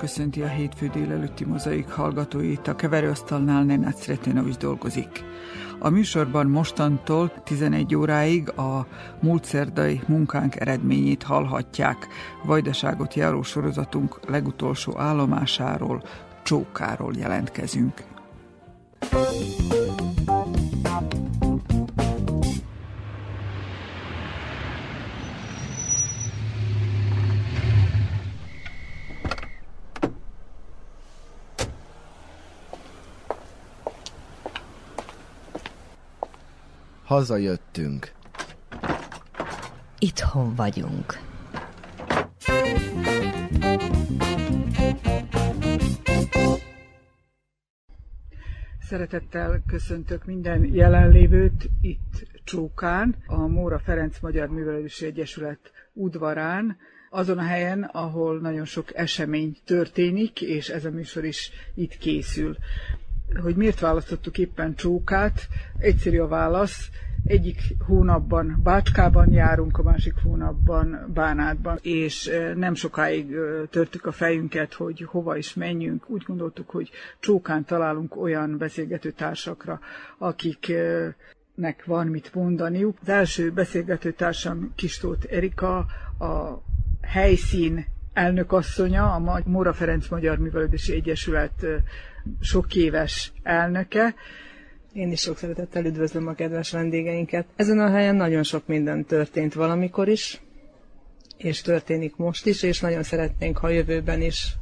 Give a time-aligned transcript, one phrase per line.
[0.00, 2.68] köszönti a hétfő délelőtti mozaik hallgatóit.
[2.68, 5.24] A keverőasztalnál Nenát Sretenovics dolgozik.
[5.78, 8.86] A műsorban mostantól 11 óráig a
[9.20, 12.06] múlt szerdai munkánk eredményét hallhatják.
[12.44, 16.02] Vajdaságot járó sorozatunk legutolsó állomásáról,
[16.42, 18.02] Csókáról jelentkezünk.
[18.98, 20.09] Thank.
[37.10, 38.12] Hazajöttünk.
[39.98, 41.18] Itthon vagyunk.
[48.80, 56.76] Szeretettel köszöntök minden jelenlévőt itt Csókán, a Móra Ferenc Magyar Művelődési Egyesület udvarán,
[57.10, 62.56] azon a helyen, ahol nagyon sok esemény történik, és ez a műsor is itt készül
[63.42, 65.48] hogy miért választottuk éppen Csókát,
[65.78, 66.90] egyszerű a válasz,
[67.24, 73.34] egyik hónapban Bácskában járunk, a másik hónapban Bánátban, és nem sokáig
[73.70, 76.10] törtük a fejünket, hogy hova is menjünk.
[76.10, 79.80] Úgy gondoltuk, hogy Csókán találunk olyan beszélgető társakra,
[80.18, 82.98] akiknek van mit mondaniuk.
[83.02, 85.76] Az első beszélgető társam Kistót Erika,
[86.18, 86.62] a
[87.00, 91.66] helyszín elnökasszonya, a Móra Ferenc Magyar Művelődési Egyesület
[92.40, 94.14] sok éves elnöke.
[94.92, 97.46] Én is sok szeretettel üdvözlöm a kedves vendégeinket.
[97.56, 100.40] Ezen a helyen nagyon sok minden történt valamikor is,
[101.36, 104.54] és történik most is, és nagyon szeretnénk, ha jövőben is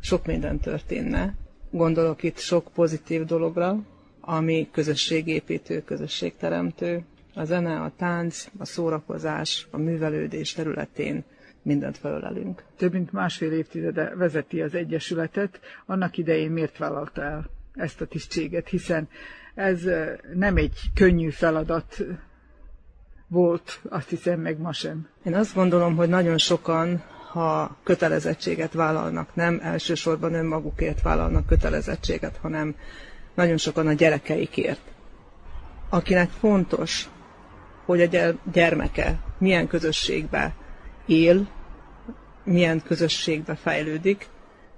[0.00, 1.34] sok minden történne.
[1.70, 3.78] Gondolok itt sok pozitív dologra,
[4.20, 11.24] ami közösségépítő, közösségteremtő, a zene, a tánc, a szórakozás, a művelődés területén
[11.62, 12.62] mindent felölelünk.
[12.76, 15.60] Több mint másfél évtizede vezeti az Egyesületet.
[15.86, 19.08] Annak idején miért vállalta el ezt a tisztséget, hiszen
[19.54, 19.82] ez
[20.34, 22.04] nem egy könnyű feladat
[23.28, 25.08] volt, azt hiszem, meg ma sem.
[25.24, 32.74] Én azt gondolom, hogy nagyon sokan, ha kötelezettséget vállalnak, nem elsősorban önmagukért vállalnak kötelezettséget, hanem
[33.34, 34.80] nagyon sokan a gyerekeikért.
[35.88, 37.08] Akinek fontos,
[37.84, 40.54] hogy a gyermeke milyen közösségbe
[41.12, 41.48] él,
[42.44, 44.28] milyen közösségbe fejlődik,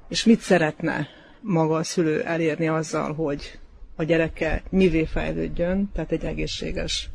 [0.08, 1.06] és mit szeretne
[1.40, 3.58] maga a szülő elérni azzal, hogy
[3.96, 7.10] a gyereke mivé fejlődjön, tehát egy egészséges,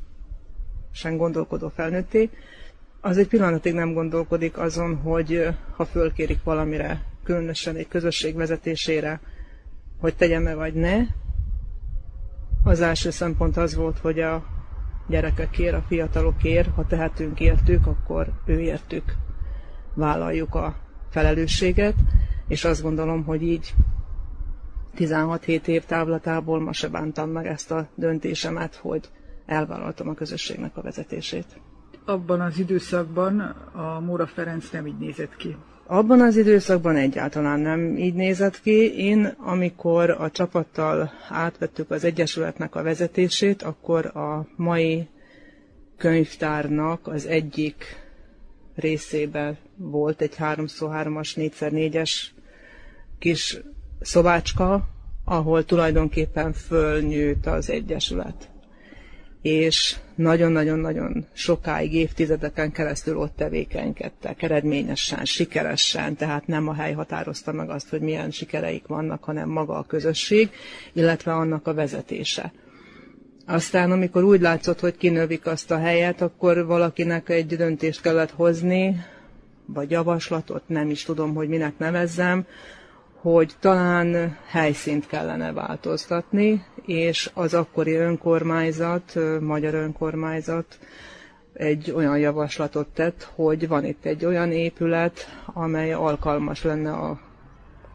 [0.92, 2.30] sen gondolkodó felnőtté,
[3.02, 9.20] az egy pillanatig nem gondolkodik azon, hogy ha fölkérik valamire, különösen egy közösség vezetésére,
[10.00, 10.98] hogy tegyem-e vagy ne.
[12.64, 14.59] Az első szempont az volt, hogy a
[15.10, 19.16] gyerekekért, a fiatalokért, ha tehetünk értük, akkor ő értük
[19.94, 20.76] vállaljuk a
[21.10, 21.96] felelősséget,
[22.48, 23.74] és azt gondolom, hogy így
[24.98, 29.10] 16-7 év távlatából ma se bántam meg ezt a döntésemet, hogy
[29.46, 31.60] elvállaltam a közösségnek a vezetését.
[32.06, 33.40] Abban az időszakban
[33.74, 35.56] a Móra Ferenc nem így nézett ki.
[35.92, 38.96] Abban az időszakban egyáltalán nem így nézett ki.
[38.98, 45.08] Én, amikor a csapattal átvettük az Egyesületnek a vezetését, akkor a mai
[45.98, 47.84] könyvtárnak az egyik
[48.76, 52.12] részében volt egy 3x3-as, 4x4-es
[53.20, 53.58] kis
[54.02, 54.88] szobácska,
[55.26, 58.50] ahol tulajdonképpen fölnyűlt az Egyesület.
[59.42, 67.70] És nagyon-nagyon-nagyon sokáig, évtizedeken keresztül ott tevékenykedtek, eredményesen, sikeresen, tehát nem a hely határozta meg
[67.70, 70.50] azt, hogy milyen sikereik vannak, hanem maga a közösség,
[70.94, 72.52] illetve annak a vezetése.
[73.46, 79.06] Aztán, amikor úgy látszott, hogy kinövik azt a helyet, akkor valakinek egy döntést kellett hozni,
[79.66, 82.46] vagy javaslatot, nem is tudom, hogy minek nevezzem,
[83.22, 90.80] hogy talán helyszínt kellene változtatni, és az akkori önkormányzat, magyar önkormányzat
[91.54, 97.20] egy olyan javaslatot tett, hogy van itt egy olyan épület, amely alkalmas lenne a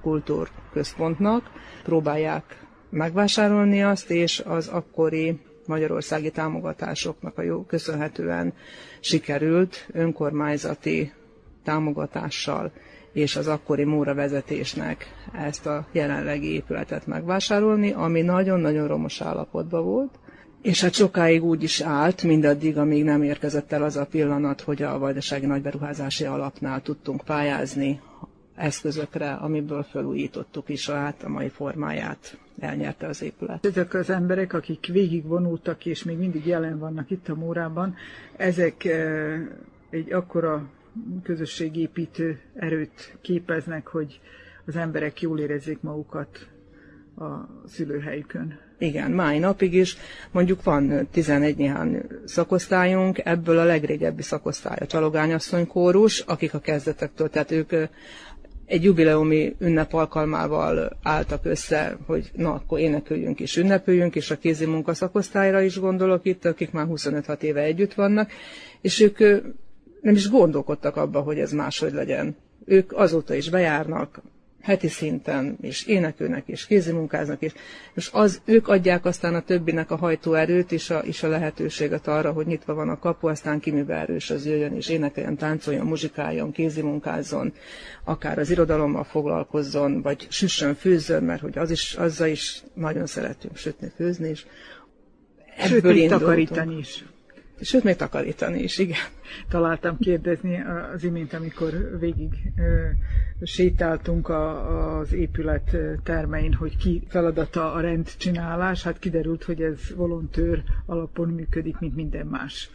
[0.03, 1.51] kultúrközpontnak.
[1.83, 8.53] Próbálják megvásárolni azt, és az akkori magyarországi támogatásoknak a jó köszönhetően
[9.01, 11.13] sikerült önkormányzati
[11.65, 12.73] támogatással
[13.15, 20.19] és az akkori Móra vezetésnek ezt a jelenlegi épületet megvásárolni, ami nagyon-nagyon romos állapotban volt.
[20.63, 24.83] És hát sokáig úgy is állt, mindaddig, amíg nem érkezett el az a pillanat, hogy
[24.83, 28.01] a Vajdasági Nagyberuházási Alapnál tudtunk pályázni
[28.57, 33.67] eszközökre, amiből felújítottuk is át a mai formáját, elnyerte az épület.
[33.67, 37.95] Ezek az emberek, akik végigvonultak és még mindig jelen vannak itt a Mórában,
[38.37, 39.41] ezek eh,
[39.91, 40.63] egy akkora
[41.23, 44.21] közösségépítő erőt képeznek, hogy
[44.67, 46.47] az emberek jól érezzék magukat
[47.17, 47.31] a
[47.67, 48.59] szülőhelyükön.
[48.79, 49.97] Igen, mai napig is.
[50.31, 57.29] Mondjuk van 11 néhány szakosztályunk, ebből a legrégebbi szakosztály a Csalogányasszony kórus, akik a kezdetektől,
[57.31, 57.73] tehát ők
[58.67, 64.67] egy jubileumi ünnep alkalmával álltak össze, hogy na, akkor énekeljünk és ünnepeljünk, és a kézi
[64.67, 68.31] munkaszakosztályra is gondolok itt, akik már 25 éve együtt vannak,
[68.81, 69.43] és ők
[70.05, 72.37] nem is gondolkodtak abba, hogy ez máshogy legyen.
[72.65, 74.23] Ők azóta is bejárnak,
[74.61, 77.53] heti szinten, és énekelnek, és kézimunkáznak, és,
[77.95, 82.33] és az, ők adják aztán a többinek a hajtóerőt, és a, és a lehetőséget arra,
[82.33, 87.53] hogy nyitva van a kapu, aztán ki erős az jöjjön, és énekeljen, táncoljon, muzsikáljon, kézimunkázzon,
[88.05, 93.57] akár az irodalommal foglalkozzon, vagy süssön, főzzön, mert hogy az is, azzal is nagyon szeretünk
[93.57, 94.47] sütni, főzni, és
[95.59, 97.05] Sőt, még takarítani is.
[97.65, 98.99] Sőt, még takarítani is, igen.
[99.49, 100.61] Találtam kérdezni
[100.95, 102.87] az imént, amikor végig ö,
[103.43, 108.83] sétáltunk a, az épület termein, hogy ki feladata a rendcsinálás.
[108.83, 112.71] Hát kiderült, hogy ez volontőr alapon működik, mint minden más.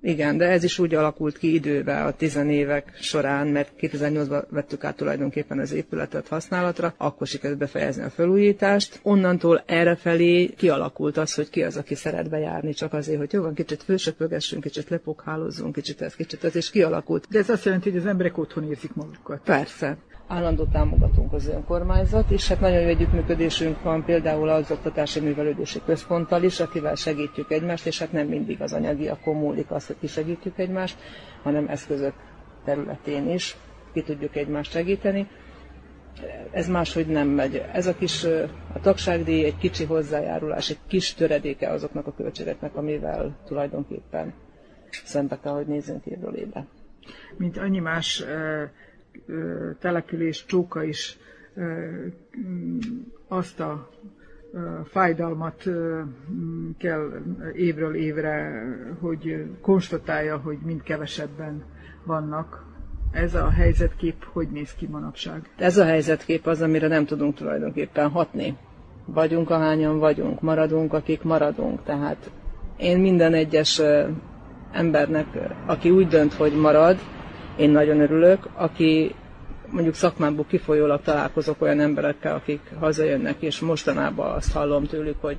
[0.00, 4.96] Igen, de ez is úgy alakult ki idővel a tizenévek során, mert 2008-ban vettük át
[4.96, 9.00] tulajdonképpen az épületet használatra, akkor sikerült befejezni a felújítást.
[9.02, 13.54] Onnantól errefelé kialakult az, hogy ki az, aki szeret bejárni, csak azért, hogy jó van,
[13.54, 17.26] kicsit fősöpögessünk, kicsit lepokhálozzunk, kicsit ez, kicsit ez, és kialakult.
[17.30, 19.40] De ez azt jelenti, hogy az emberek otthon érzik magukat.
[19.44, 19.96] Persze
[20.28, 26.42] állandó támogatunk az önkormányzat, és hát nagyon jó együttműködésünk van például az Oktatási Művelődési Központtal
[26.42, 30.98] is, akivel segítjük egymást, és hát nem mindig az anyagiakon múlik az, hogy kisegítjük egymást,
[31.42, 32.12] hanem eszközök
[32.64, 33.56] területén is
[33.92, 35.28] ki tudjuk egymást segíteni.
[36.50, 37.62] Ez máshogy nem megy.
[37.72, 38.24] Ez a kis
[38.72, 44.34] a tagságdíj egy kicsi hozzájárulás, egy kis töredéke azoknak a költségeknek, amivel tulajdonképpen
[45.04, 46.34] szembe kell, hogy nézzünk évről.
[47.36, 48.24] Mint annyi más
[49.78, 51.18] település csóka is
[53.28, 53.88] azt a
[54.84, 55.64] fájdalmat
[56.78, 57.10] kell
[57.54, 58.62] évről évre,
[59.00, 61.62] hogy konstatálja, hogy mind kevesebben
[62.04, 62.66] vannak.
[63.12, 65.50] Ez a helyzetkép hogy néz ki manapság?
[65.56, 68.56] Ez a helyzetkép az, amire nem tudunk tulajdonképpen hatni.
[69.04, 71.82] Vagyunk, ahányan vagyunk, maradunk, akik maradunk.
[71.84, 72.30] Tehát
[72.76, 73.82] én minden egyes
[74.72, 75.26] embernek,
[75.66, 76.98] aki úgy dönt, hogy marad,
[77.58, 79.14] én nagyon örülök, aki
[79.70, 85.38] mondjuk szakmámból kifolyólag találkozok olyan emberekkel, akik hazajönnek, és mostanában azt hallom tőlük, hogy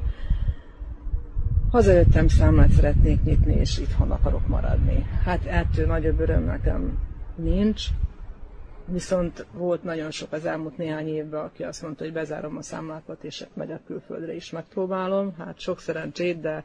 [1.71, 5.06] hazajöttem, számlát szeretnék nyitni, és itthon akarok maradni.
[5.25, 6.98] Hát ettől nagyobb öröm nekem
[7.36, 7.83] nincs,
[8.86, 13.24] viszont volt nagyon sok az elmúlt néhány évben, aki azt mondta, hogy bezárom a számlákat,
[13.24, 15.33] és megyek külföldre is megpróbálom.
[15.38, 16.63] Hát sok szerencsét, de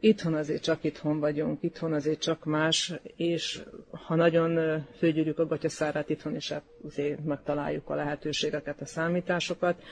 [0.00, 6.08] Itthon azért csak itthon vagyunk, itthon azért csak más, és ha nagyon főgyűrjük a gatyaszárát,
[6.10, 6.52] itthon is
[6.86, 9.82] azért megtaláljuk a lehetőségeket, a számításokat.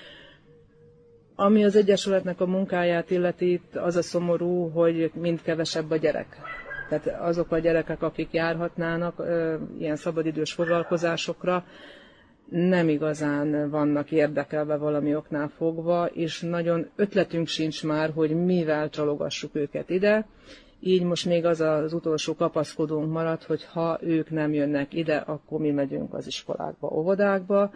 [1.34, 6.36] Ami az Egyesületnek a munkáját illeti, az a szomorú, hogy mind kevesebb a gyerek.
[6.88, 9.22] Tehát azok a gyerekek, akik járhatnának
[9.78, 11.64] ilyen szabadidős foglalkozásokra,
[12.50, 19.54] nem igazán vannak érdekelve valami oknál fogva, és nagyon ötletünk sincs már, hogy mivel csalogassuk
[19.54, 20.26] őket ide.
[20.80, 25.60] Így most még az az utolsó kapaszkodónk maradt, hogy ha ők nem jönnek ide, akkor
[25.60, 27.70] mi megyünk az iskolákba, óvodákba,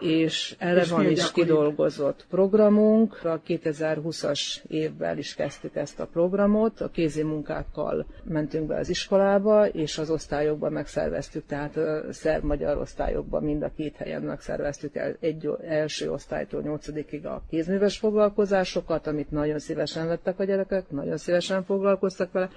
[0.00, 1.42] és erre és van is gyakori?
[1.46, 3.24] kidolgozott programunk.
[3.24, 6.80] A 2020-as évvel is kezdtük ezt a programot.
[6.80, 13.42] A kézi munkákkal mentünk be az iskolába, és az osztályokban megszerveztük, tehát a szerb-magyar osztályokban
[13.42, 19.58] mind a két helyen megszerveztük el egy első osztálytól nyolcadikig a kézműves foglalkozásokat, amit nagyon
[19.58, 22.48] szívesen vettek a gyerekek, nagyon szívesen foglalkoztak vele,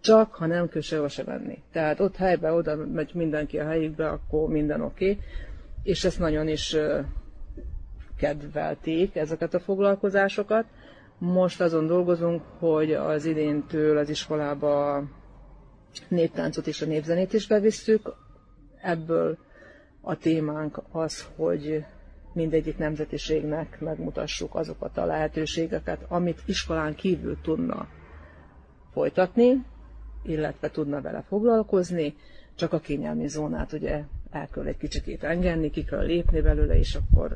[0.00, 1.62] csak ha nem kell sehova se menni.
[1.72, 5.10] Tehát ott helyben oda megy mindenki a helyükbe, akkor minden oké.
[5.10, 5.18] Okay
[5.84, 6.76] és ezt nagyon is
[8.16, 10.64] kedvelték, ezeket a foglalkozásokat.
[11.18, 15.02] Most azon dolgozunk, hogy az idéntől az iskolába
[16.08, 18.14] néptáncot és a népzenét is bevisszük.
[18.82, 19.38] Ebből
[20.00, 21.84] a témánk az, hogy
[22.32, 27.88] mindegyik nemzetiségnek megmutassuk azokat a lehetőségeket, amit iskolán kívül tudna
[28.92, 29.64] folytatni,
[30.22, 32.14] illetve tudna vele foglalkozni,
[32.54, 34.02] csak a kényelmi zónát ugye
[34.34, 37.32] el kell egy kicsit engedni, ki kell lépni belőle, és akkor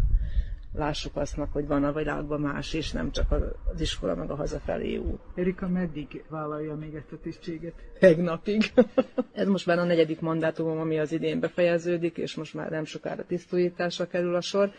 [0.74, 3.32] lássuk aztnak, hogy van a világban más is, nem csak
[3.74, 5.20] az iskola meg a hazafelé út.
[5.34, 7.72] Erika meddig vállalja még ezt a tisztséget?
[8.00, 8.72] Egy napig.
[9.32, 13.24] Ez most már a negyedik mandátumom, ami az idén befejeződik, és most már nem sokára
[13.26, 14.70] tisztújításra kerül a sor.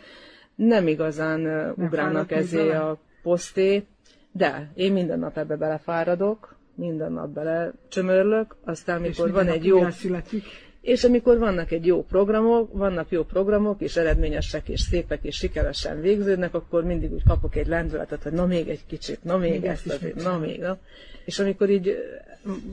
[0.54, 3.84] Nem igazán nem ugrálnak ezé a poszté,
[4.32, 9.90] de én minden nap ebbe belefáradok, minden nap bele csömörlök, aztán mikor van egy jó...
[9.90, 10.44] Születik
[10.80, 16.00] és amikor vannak egy jó programok, vannak jó programok, és eredményesek, és szépek, és sikeresen
[16.00, 19.64] végződnek, akkor mindig úgy kapok egy lendületet, hogy na még egy kicsit, na még, még
[19.64, 20.78] ezt, ezt na még, na.
[21.24, 21.96] És amikor így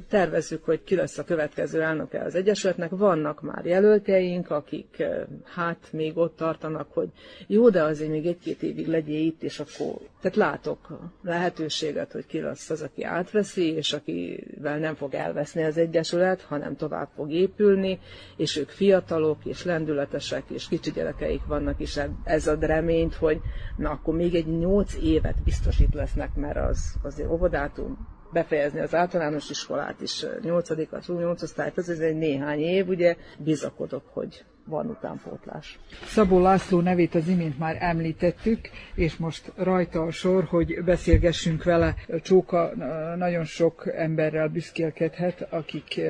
[0.10, 5.04] tervezzük, hogy ki lesz a következő elnöke az Egyesületnek, vannak már jelöltjeink, akik
[5.44, 7.08] hát még ott tartanak, hogy
[7.48, 10.88] jó, de azért még egy-két évig legyél itt, és akkor tehát látok
[11.24, 16.76] lehetőséget, hogy ki lesz az, aki átveszi, és akivel nem fog elveszni az Egyesület, hanem
[16.76, 17.97] tovább fog épülni,
[18.38, 23.42] és ők fiatalok, és lendületesek, és kicsi gyerekeik vannak, és ez ad reményt, hogy
[23.78, 28.96] na akkor még egy nyolc évet biztos itt lesznek, mert az azért óvodátum befejezni az
[28.96, 34.86] általános iskolát is, 8 az 8 osztályt, ez egy néhány év, ugye bizakodok, hogy van
[34.90, 35.80] utánpótlás.
[36.06, 41.96] Szabó László nevét az imént már említettük, és most rajta a sor, hogy beszélgessünk vele.
[42.22, 42.72] Csóka
[43.18, 46.02] nagyon sok emberrel büszkélkedhet, akik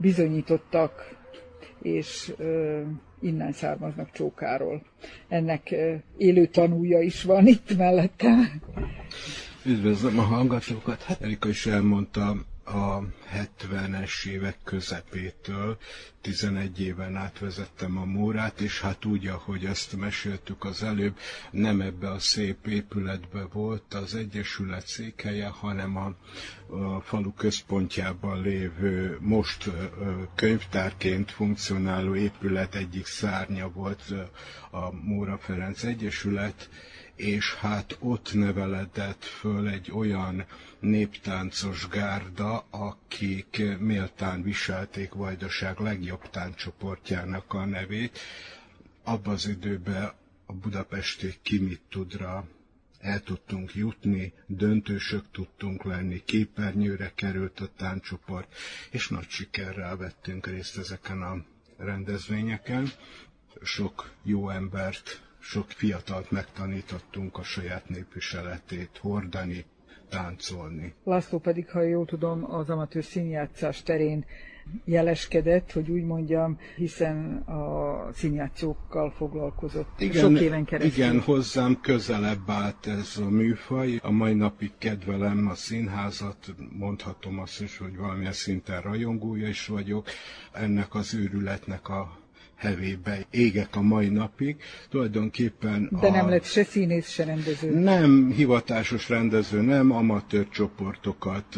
[0.00, 1.18] bizonyítottak,
[1.82, 2.32] és
[3.20, 4.82] innen származnak Csókáról.
[5.28, 5.74] Ennek
[6.16, 8.60] élő tanúja is van itt mellettem.
[9.64, 11.02] Üdvözlöm a hallgatókat.
[11.02, 12.36] Hát Erika is elmondta
[12.72, 13.02] a
[13.34, 15.78] 70-es évek közepétől
[16.20, 21.16] 11 éven átvezettem a Mórát, és hát úgy, ahogy ezt meséltük az előbb,
[21.50, 26.14] nem ebbe a szép épületbe volt az Egyesület székhelye, hanem a,
[26.76, 29.70] a falu központjában lévő most
[30.34, 34.02] könyvtárként funkcionáló épület egyik szárnya volt
[34.70, 36.68] a Móra Ferenc Egyesület,
[37.14, 40.44] és hát ott neveledett föl egy olyan
[40.80, 48.18] néptáncos gárda, akik méltán viselték Vajdaság legjobb tánccsoportjának a nevét.
[49.04, 50.12] Abban az időben
[50.46, 52.46] a budapesti Kimit tudra
[53.00, 58.54] el tudtunk jutni, döntősök tudtunk lenni, képernyőre került a tánccsoport,
[58.90, 61.44] és nagy sikerrel vettünk részt ezeken a
[61.76, 62.90] rendezvényeken.
[63.62, 69.64] Sok jó embert sok fiatalt megtanítottunk a saját népviseletét hordani,
[70.10, 70.94] táncolni.
[71.04, 74.24] László pedig, ha jól tudom, az amatőr színjátszás terén
[74.84, 81.04] jeleskedett, hogy úgy mondjam, hiszen a színjátszókkal foglalkozott igen, sok éven keresztül.
[81.04, 83.98] Igen, hozzám közelebb állt ez a műfaj.
[84.02, 90.06] A mai napig kedvelem a színházat, mondhatom azt is, hogy valamilyen szinten rajongója is vagyok.
[90.52, 92.18] Ennek az őrületnek a
[92.60, 94.56] hevébe égek a mai napig.
[94.88, 96.10] Tulajdonképpen De a...
[96.10, 97.78] nem lett se színész, se rendező.
[97.78, 101.56] Nem hivatásos rendező, nem amatőr csoportokat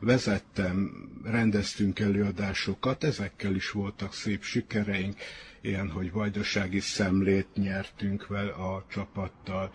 [0.00, 0.90] vezettem,
[1.24, 5.16] rendeztünk előadásokat, ezekkel is voltak szép sikereink,
[5.60, 9.70] ilyen, hogy vajdasági szemlét nyertünk vele a csapattal,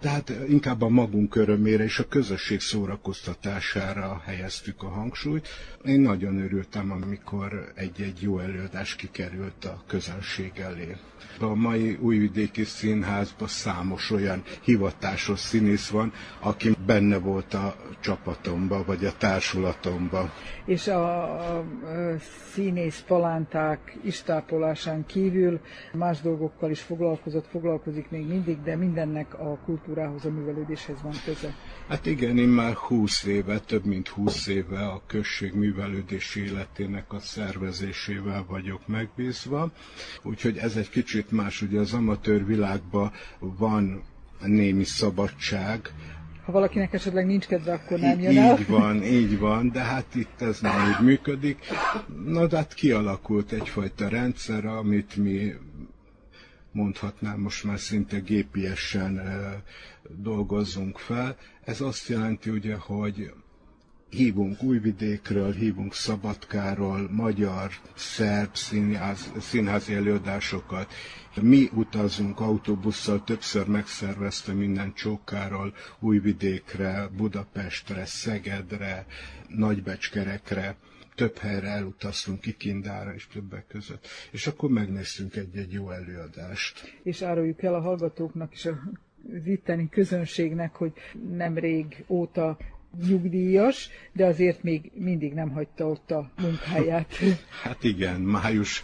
[0.00, 5.48] tehát inkább a magunk örömére és a közösség szórakoztatására helyeztük a hangsúlyt.
[5.84, 10.96] Én nagyon örültem, amikor egy-egy jó előadás kikerült a közönség elé.
[11.40, 19.04] A mai újvidéki színházban számos olyan hivatásos színész van, aki benne volt a csapatomba, vagy
[19.04, 20.30] a társulatomba.
[20.64, 21.22] És a,
[21.56, 21.64] a
[22.52, 25.60] színész palánták istápolásán kívül
[25.92, 29.58] más dolgokkal is foglalkozott, foglalkozik még mindig, de mindennek a
[29.90, 31.54] kultúrához, a művelődéshez van köze.
[31.88, 37.18] Hát igen, én már 20 éve, több mint 20 éve a község művelődési életének a
[37.18, 39.72] szervezésével vagyok megbízva,
[40.22, 44.02] úgyhogy ez egy kicsit más, ugye az amatőr világban van
[44.40, 45.90] némi szabadság,
[46.44, 48.58] ha valakinek esetleg nincs kedve, akkor nem jön el.
[48.58, 51.58] Így van, így van, de hát itt ez nem úgy működik.
[52.24, 55.52] Na, de hát kialakult egyfajta rendszer, amit mi
[56.72, 59.20] mondhatnám most már szinte gépiesen
[60.08, 61.36] dolgozzunk fel.
[61.64, 63.32] Ez azt jelenti ugye, hogy
[64.10, 70.92] hívunk Újvidékről, hívunk Szabadkáról, magyar, szerb színház, színházi előadásokat.
[71.40, 79.06] Mi utazunk autóbusszal, többször megszervezte minden Csókáról, Újvidékre, Budapestre, Szegedre,
[79.48, 80.76] Nagybecskerekre
[81.20, 86.98] több helyre elutaztunk, Kikindára is többek között, és akkor megnéztünk egy-egy jó előadást.
[87.02, 88.78] És áruljuk el a hallgatóknak és a
[89.44, 90.92] itteni közönségnek, hogy
[91.36, 92.56] nemrég óta
[93.06, 97.14] nyugdíjas, de azért még mindig nem hagyta ott a munkáját.
[97.62, 98.82] Hát igen, május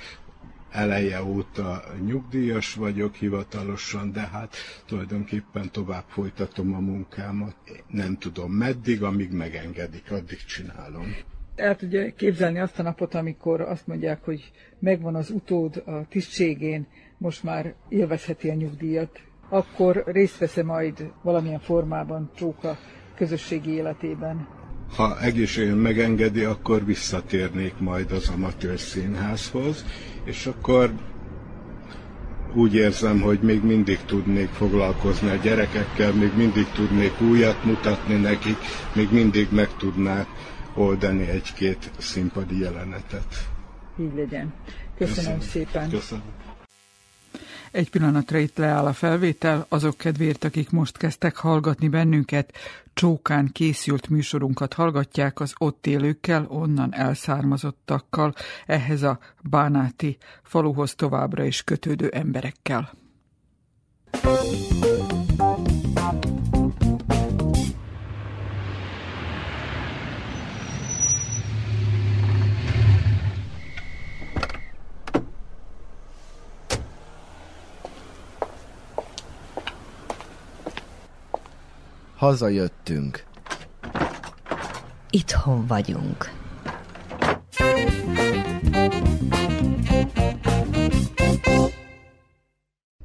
[0.70, 7.56] eleje óta nyugdíjas vagyok hivatalosan, de hát tulajdonképpen tovább folytatom a munkámat.
[7.88, 11.16] Nem tudom meddig, amíg megengedik, addig csinálom.
[11.56, 16.86] El tudja képzelni azt a napot, amikor azt mondják, hogy megvan az utód a tisztségén,
[17.18, 22.78] most már élvezheti a nyugdíjat, akkor részt vesz majd valamilyen formában Csóka
[23.14, 24.48] közösségi életében?
[24.96, 29.84] Ha egészségem megengedi, akkor visszatérnék majd az amatőr színházhoz,
[30.24, 30.90] és akkor
[32.54, 38.56] úgy érzem, hogy még mindig tudnék foglalkozni a gyerekekkel, még mindig tudnék újat mutatni nekik,
[38.94, 40.26] még mindig meg tudnák
[40.76, 43.48] oldani egy-két színpadi jelenetet.
[44.00, 44.52] Így legyen.
[44.96, 45.40] Köszönöm, Köszönöm.
[45.40, 45.90] szépen.
[45.90, 46.24] Köszönöm.
[47.70, 52.52] Egy pillanatra itt leáll a felvétel, azok kedvéért, akik most kezdtek hallgatni bennünket,
[52.94, 58.34] csókán készült műsorunkat hallgatják az ott élőkkel, onnan elszármazottakkal,
[58.66, 62.92] ehhez a bánáti faluhoz továbbra is kötődő emberekkel.
[82.26, 83.24] Hazajöttünk.
[85.10, 86.30] Itthon vagyunk.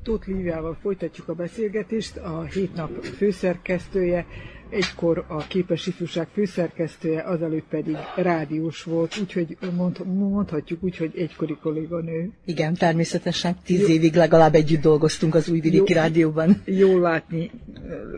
[0.03, 4.25] Tóth Líviával folytatjuk a beszélgetést, a hét nap főszerkesztője,
[4.71, 11.57] egykor a Képes Ifjúság főszerkesztője, azelőtt pedig rádiós volt, úgyhogy mond, mondhatjuk úgy, hogy egykori
[11.61, 12.29] kolléganő.
[12.45, 13.55] Igen, természetesen.
[13.65, 13.87] Tíz Jó.
[13.87, 16.61] évig legalább együtt dolgoztunk az Újvidéki Jó, Rádióban.
[16.65, 17.51] Jól látni.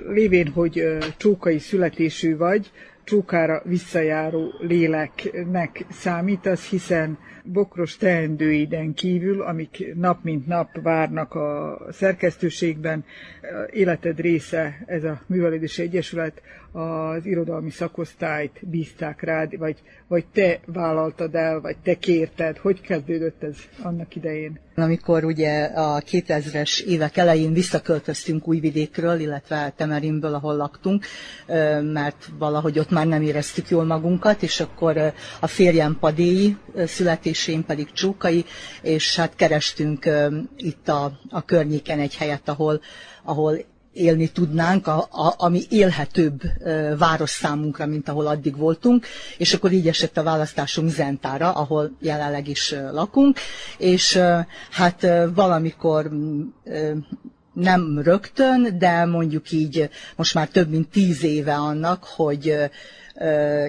[0.07, 0.83] Lévén, hogy
[1.17, 2.71] csókai születésű vagy,
[3.03, 13.05] csókára visszajáró léleknek számítasz, hiszen bokros teendőiden kívül, amik nap mint nap várnak a szerkesztőségben,
[13.71, 16.41] életed része ez a Művelődési Egyesület,
[16.73, 22.57] az irodalmi szakosztályt bízták rád, vagy, vagy te vállaltad el, vagy te kérted?
[22.57, 24.59] Hogy kezdődött ez annak idején?
[24.75, 31.05] Amikor ugye a 2000-es évek elején visszaköltöztünk Újvidékről, illetve Temerinből, ahol laktunk,
[31.93, 36.57] mert valahogy ott már nem éreztük jól magunkat, és akkor a férjem Padéi,
[37.33, 38.45] születésén pedig Csókai,
[38.81, 40.09] és hát kerestünk
[40.57, 42.81] itt a, a környéken egy helyet, ahol
[43.25, 43.57] ahol
[43.93, 49.05] élni tudnánk, a, a, ami élhetőbb e, város számunkra, mint ahol addig voltunk,
[49.37, 53.39] és akkor így esett a választásunk Zentára, ahol jelenleg is e, lakunk,
[53.77, 56.09] és e, hát e, valamikor
[56.65, 56.93] e,
[57.53, 62.55] nem rögtön, de mondjuk így most már több mint tíz éve annak, hogy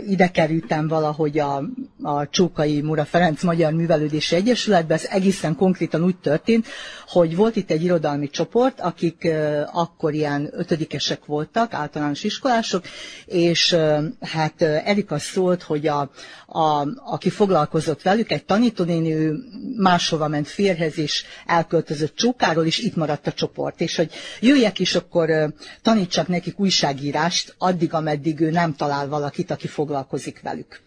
[0.08, 1.62] ide kerültem valahogy a,
[2.02, 4.94] a Csókai Mura Ferenc Magyar Művelődési Egyesületbe.
[4.94, 6.66] Ez egészen konkrétan úgy történt,
[7.08, 9.28] hogy volt itt egy irodalmi csoport, akik
[9.72, 12.84] akkor ilyen ötödikesek voltak, általános iskolások,
[13.26, 13.76] és
[14.20, 16.10] hát Erika szólt, hogy a,
[16.54, 19.38] a, aki foglalkozott velük, egy tanítónéni, ő
[19.76, 23.80] máshova ment férhez, és elköltözött Csókáról, és itt maradt a csoport.
[23.80, 29.66] És hogy jöjjek is, akkor tanítsak nekik újságírást, addig, ameddig ő nem talál valakit, aki
[29.66, 30.80] foglalkozik velük.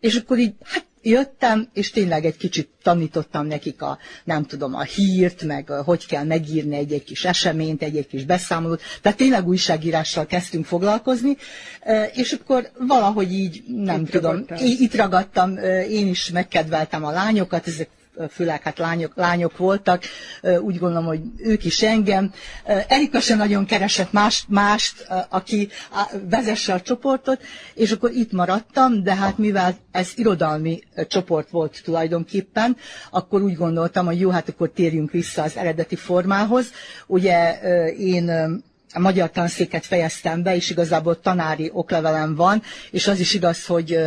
[0.00, 4.82] És akkor így, hát jöttem, és tényleg egy kicsit tanítottam nekik a, nem tudom, a
[4.82, 8.80] hírt, meg hogy kell megírni egy-egy kis eseményt, egy-egy kis beszámolót.
[9.02, 11.36] Tehát tényleg újságírással kezdtünk foglalkozni,
[12.14, 14.66] és akkor valahogy így, nem itt tudom, ragadtam.
[14.66, 15.56] itt ragadtam,
[15.90, 17.88] én is megkedveltem a lányokat, ezek
[18.30, 20.02] főleg hát lányok, lányok voltak,
[20.60, 22.32] úgy gondolom, hogy ők is engem.
[22.88, 25.68] Erika sem nagyon keresett mást, mást, aki
[26.28, 27.42] vezesse a csoportot,
[27.74, 32.76] és akkor itt maradtam, de hát mivel ez irodalmi csoport volt tulajdonképpen,
[33.10, 36.66] akkor úgy gondoltam, hogy jó, hát akkor térjünk vissza az eredeti formához.
[37.06, 37.60] Ugye
[37.98, 38.30] én
[38.94, 43.98] a magyar tanszéket fejeztem be, és igazából tanári oklevelem van, és az is igaz, hogy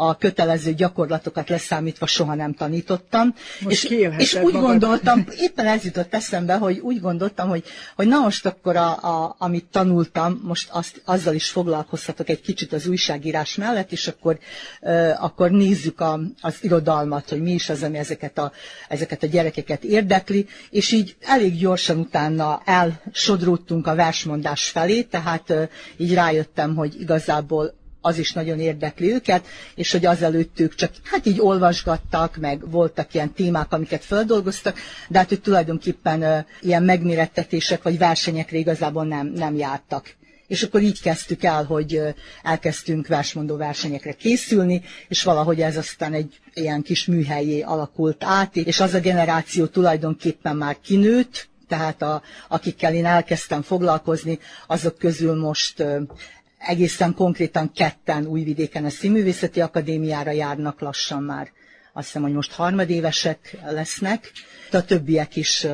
[0.00, 3.34] a kötelező gyakorlatokat leszámítva soha nem tanítottam.
[3.60, 4.68] Most és, és úgy magad.
[4.68, 7.64] gondoltam, éppen ez jutott eszembe, hogy úgy gondoltam, hogy,
[7.96, 12.72] hogy na most akkor, a, a, amit tanultam, most azt, azzal is foglalkozhatok egy kicsit
[12.72, 14.38] az újságírás mellett, és akkor,
[14.80, 18.52] uh, akkor nézzük a, az irodalmat, hogy mi is az, ami ezeket a,
[18.88, 25.68] ezeket a gyerekeket érdekli, és így elég gyorsan utána elsodródtunk a versmondás felé, tehát uh,
[25.96, 31.26] így rájöttem, hogy igazából az is nagyon érdekli őket, és hogy azelőtt ők csak hát
[31.26, 37.82] így olvasgattak, meg voltak ilyen témák, amiket feldolgoztak, de hát hogy tulajdonképpen uh, ilyen megmérettetések
[37.82, 40.18] vagy versenyekre igazából nem, nem jártak.
[40.46, 42.00] És akkor így kezdtük el, hogy
[42.42, 48.80] elkezdtünk versmondó versenyekre készülni, és valahogy ez aztán egy ilyen kis műhelyé alakult át, és
[48.80, 55.84] az a generáció tulajdonképpen már kinőtt, tehát a, akikkel én elkezdtem foglalkozni, azok közül most
[56.66, 61.48] egészen konkrétan ketten Újvidéken a Színművészeti Akadémiára járnak lassan már.
[61.92, 64.32] Azt hiszem, hogy most harmadévesek lesznek.
[64.72, 65.66] A többiek is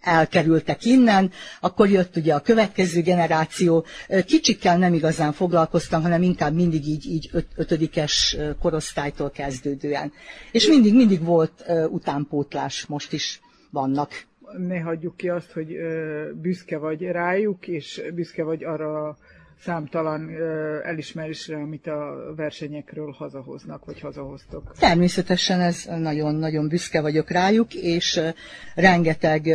[0.00, 3.84] elkerültek innen, akkor jött ugye a következő generáció.
[4.26, 10.12] Kicsikkel nem igazán foglalkoztam, hanem inkább mindig így, így öt, ötödikes korosztálytól kezdődően.
[10.52, 14.24] És mindig, mindig volt utánpótlás, most is vannak.
[14.58, 15.76] Ne hagyjuk ki azt, hogy
[16.34, 19.16] büszke vagy rájuk, és büszke vagy arra
[19.62, 20.30] számtalan
[20.84, 24.72] elismerésre, amit a versenyekről hazahoznak, vagy hazahoztok.
[24.78, 28.20] Természetesen ez nagyon-nagyon büszke vagyok rájuk, és
[28.74, 29.48] rengeteg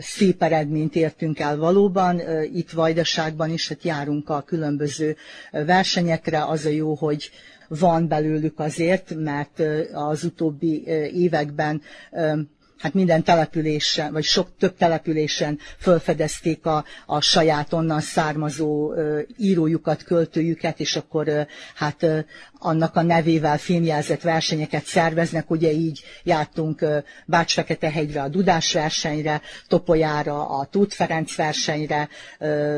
[0.00, 2.20] szép eredményt értünk el valóban.
[2.54, 5.16] Itt Vajdaságban is hát járunk a különböző
[5.50, 6.44] versenyekre.
[6.44, 7.30] Az a jó, hogy
[7.68, 10.84] van belőlük azért, mert az utóbbi
[11.14, 11.82] években
[12.78, 20.02] hát minden településen, vagy sok több településen felfedezték a, a saját onnan származó ö, írójukat,
[20.02, 21.40] költőjüket, és akkor ö,
[21.74, 22.18] hát ö,
[22.64, 26.84] annak a nevével filmjelzett versenyeket szerveznek, ugye így jártunk
[27.26, 32.08] Bács-Feketehegyre a Dudás versenyre, Topolyára a Tóth Ferenc versenyre,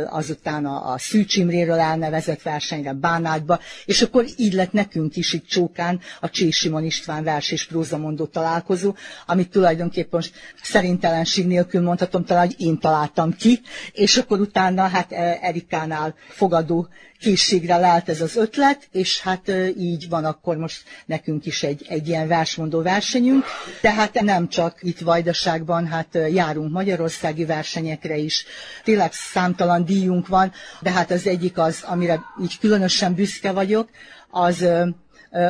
[0.06, 5.46] azután a, a Szűcs Imréről elnevezett versenyre Bánátba, és akkor így lett nekünk is itt
[5.46, 8.94] Csókán a Csés Simon István vers és prózamondó találkozó,
[9.26, 13.60] amit tulajdonképpen most szerintelenség nélkül mondhatom talán, hogy én találtam ki,
[13.92, 16.88] és akkor utána hát Erikánál fogadó
[17.20, 22.08] készségre lelt ez az ötlet, és hát így van akkor most nekünk is egy, egy
[22.08, 23.44] ilyen versmondó versenyünk.
[23.80, 28.44] Tehát nem csak itt Vajdaságban, hát járunk magyarországi versenyekre is.
[28.84, 33.88] Tényleg számtalan díjunk van, de hát az egyik az, amire így különösen büszke vagyok,
[34.30, 34.66] az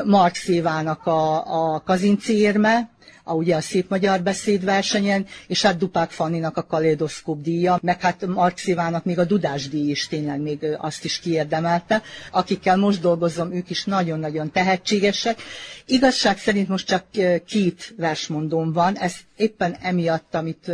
[0.05, 2.91] Marx Évának a, a Kazinci érme,
[3.29, 8.27] a, ugye a Szép Magyar Beszédversenyen, és hát Dupák Fanninak a Kalédoszkóp díja, meg hát
[8.27, 12.03] Mark Ivának még a Dudás díj is tényleg még azt is kiérdemelte.
[12.31, 15.43] Akikkel most dolgozom, ők is nagyon-nagyon tehetségesek.
[15.87, 17.05] Igazság szerint most csak
[17.47, 20.73] két versmondóm van, ez éppen emiatt, amit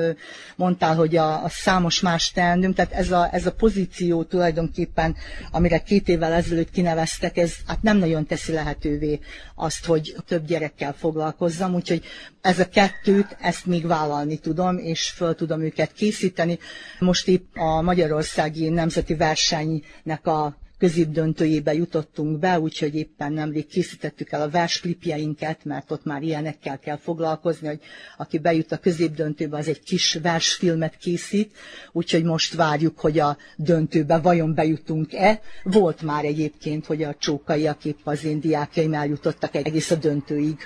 [0.57, 5.16] mondtál, hogy a, a számos más teendőm, tehát ez a, ez a pozíció tulajdonképpen,
[5.51, 9.20] amire két évvel ezelőtt kineveztek, ez hát nem nagyon teszi lehetővé
[9.55, 12.05] azt, hogy több gyerekkel foglalkozzam, úgyhogy
[12.40, 16.59] ez a kettőt, ezt még vállalni tudom, és föl tudom őket készíteni.
[16.98, 24.42] Most épp a Magyarországi Nemzeti Versenynek a középdöntőjébe jutottunk be, úgyhogy éppen nemrég készítettük el
[24.42, 27.80] a versklipjeinket, mert ott már ilyenekkel kell foglalkozni, hogy
[28.16, 31.56] aki bejut a középdöntőbe, az egy kis versfilmet készít,
[31.92, 35.40] úgyhogy most várjuk, hogy a döntőbe vajon bejutunk-e.
[35.62, 40.56] Volt már egyébként, hogy a csókaiak épp az én diákjaim eljutottak egész a döntőig.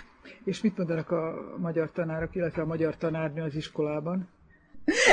[0.45, 4.29] És mit mondanak a magyar tanárok, illetve a magyar tanárnő az iskolában?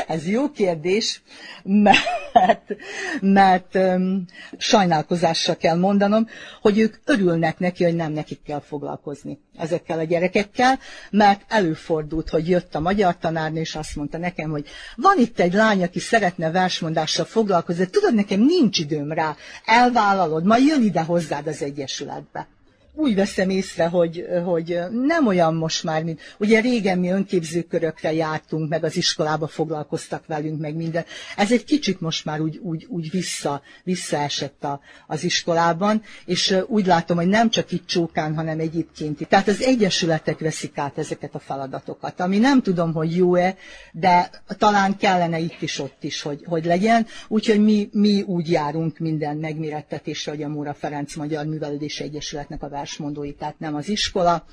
[0.08, 1.22] Ez jó kérdés,
[1.64, 2.76] mert,
[3.22, 4.26] mert um,
[4.58, 6.28] sajnálkozással kell mondanom,
[6.62, 10.80] hogy ők örülnek neki, hogy nem nekik kell foglalkozni ezekkel a gyerekekkel,
[11.12, 15.54] mert előfordult, hogy jött a magyar tanárnő, és azt mondta nekem, hogy van itt egy
[15.54, 21.48] lány, aki szeretne versmondással foglalkozni, tudod, nekem nincs időm rá, elvállalod, majd jön ide hozzád
[21.48, 22.48] az Egyesületbe
[22.96, 28.70] úgy veszem észre, hogy, hogy nem olyan most már, mint ugye régen mi önképzőkörökre jártunk,
[28.70, 31.06] meg az iskolába foglalkoztak velünk, meg minden.
[31.36, 36.86] Ez egy kicsit most már úgy, úgy, úgy vissza, visszaesett a, az iskolában, és úgy
[36.86, 39.28] látom, hogy nem csak itt Csókán, hanem egyébként.
[39.28, 43.56] Tehát az egyesületek veszik át ezeket a feladatokat, ami nem tudom, hogy jó-e,
[43.92, 47.06] de talán kellene itt is, ott is, hogy, hogy legyen.
[47.28, 52.70] Úgyhogy mi, mi úgy járunk minden megmérettetésre, hogy a Móra Ferenc Magyar Művelődési Egyesületnek a
[52.84, 54.46] versmondói, tehát nem az iskola.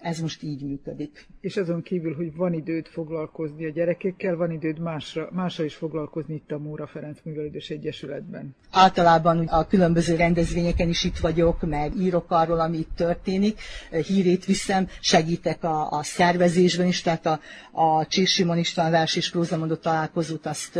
[0.00, 1.26] Ez most így működik.
[1.40, 6.34] És azon kívül, hogy van időd foglalkozni a gyerekekkel, van időd másra, másra is foglalkozni
[6.34, 8.54] itt a Móra Ferenc Művelődés Egyesületben?
[8.70, 13.60] Általában a különböző rendezvényeken is itt vagyok, meg írok arról, ami itt történik,
[14.06, 17.40] hírét viszem, segítek a, a szervezésben is, tehát a,
[17.72, 20.78] a Csés Simon István vers és prózamondó találkozót azt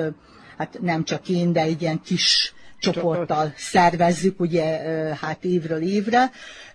[0.57, 4.64] hát nem csak én, de egy ilyen kis csoporttal szervezzük, ugye
[5.20, 6.30] hát évről évre,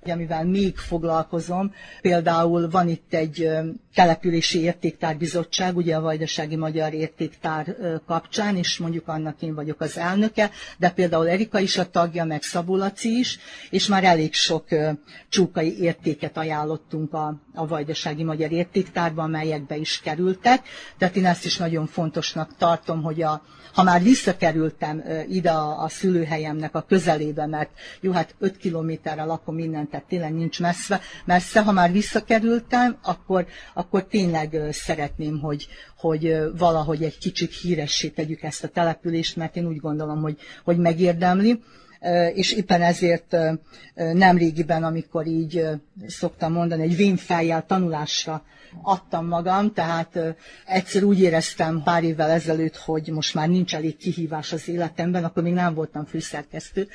[0.05, 1.73] amivel még foglalkozom.
[2.01, 3.49] Például van itt egy
[3.93, 7.75] települési értéktárbizottság, ugye a Vajdasági Magyar Értéktár
[8.07, 12.41] kapcsán, és mondjuk annak én vagyok az elnöke, de például Erika is a tagja, meg
[12.41, 14.65] Szabó Laci is, és már elég sok
[15.29, 20.61] csúkai értéket ajánlottunk a, a Vajdasági Magyar Értéktárban, melyekbe is kerültek.
[20.97, 23.41] Tehát én ezt is nagyon fontosnak tartom, hogy a,
[23.73, 27.69] ha már visszakerültem ide a, a szülőhelyemnek a közelébe, mert
[28.01, 33.45] jó, hát 5 kilométerre lakom innen, tehát tényleg nincs messze, messze, ha már visszakerültem, akkor,
[33.73, 39.67] akkor tényleg szeretném, hogy, hogy valahogy egy kicsit híressé tegyük ezt a települést, mert én
[39.67, 41.63] úgy gondolom, hogy, hogy megérdemli
[42.33, 43.35] és éppen ezért
[43.93, 45.67] nem régiben, amikor így
[46.07, 48.43] szoktam mondani, egy vénfejjel tanulásra
[48.81, 50.19] adtam magam, tehát
[50.65, 55.43] egyszer úgy éreztem pár évvel ezelőtt, hogy most már nincs elég kihívás az életemben, akkor
[55.43, 56.87] még nem voltam főszerkesztő,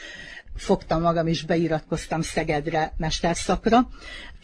[0.56, 3.88] fogtam magam és beiratkoztam Szegedre mesterszakra.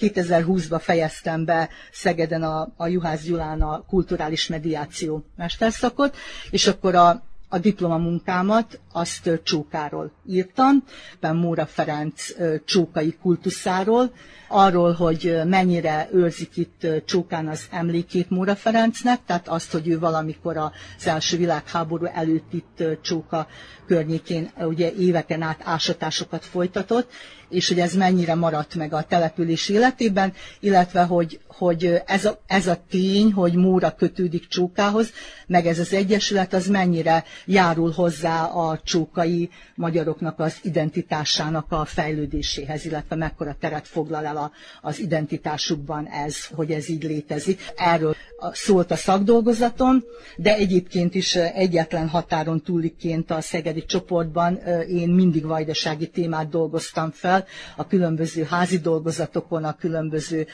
[0.00, 6.16] 2020-ban fejeztem be Szegeden a, a Juhász Gyulán a kulturális mediáció mesterszakot,
[6.50, 7.22] és akkor a
[7.52, 10.84] a diplomamunkámat azt Csókáról írtam,
[11.20, 12.24] Móra Ferenc
[12.64, 14.12] csókai kultuszáról,
[14.48, 20.56] arról, hogy mennyire őrzik itt Csókán az emlékét Móra Ferencnek, tehát azt, hogy ő valamikor
[20.56, 23.46] az első világháború előtt itt Csóka
[23.86, 27.10] környékén ugye éveken át ásatásokat folytatott,
[27.48, 32.66] és hogy ez mennyire maradt meg a település életében, illetve hogy, hogy ez, a, ez
[32.66, 35.10] a tény, hogy Móra kötődik Csókához,
[35.46, 42.84] meg ez az egyesület, az mennyire járul hozzá a csókai magyaroknak az identitásának a fejlődéséhez,
[42.84, 44.50] illetve mekkora teret foglal el a,
[44.82, 47.60] az identitásukban ez, hogy ez így létezik.
[47.76, 48.14] Erről
[48.52, 50.04] szólt a szakdolgozaton,
[50.36, 54.56] de egyébként is egyetlen határon túliként a szegedi csoportban
[54.88, 57.44] én mindig vajdasági témát dolgoztam fel,
[57.76, 60.46] a különböző házi dolgozatokon, a különböző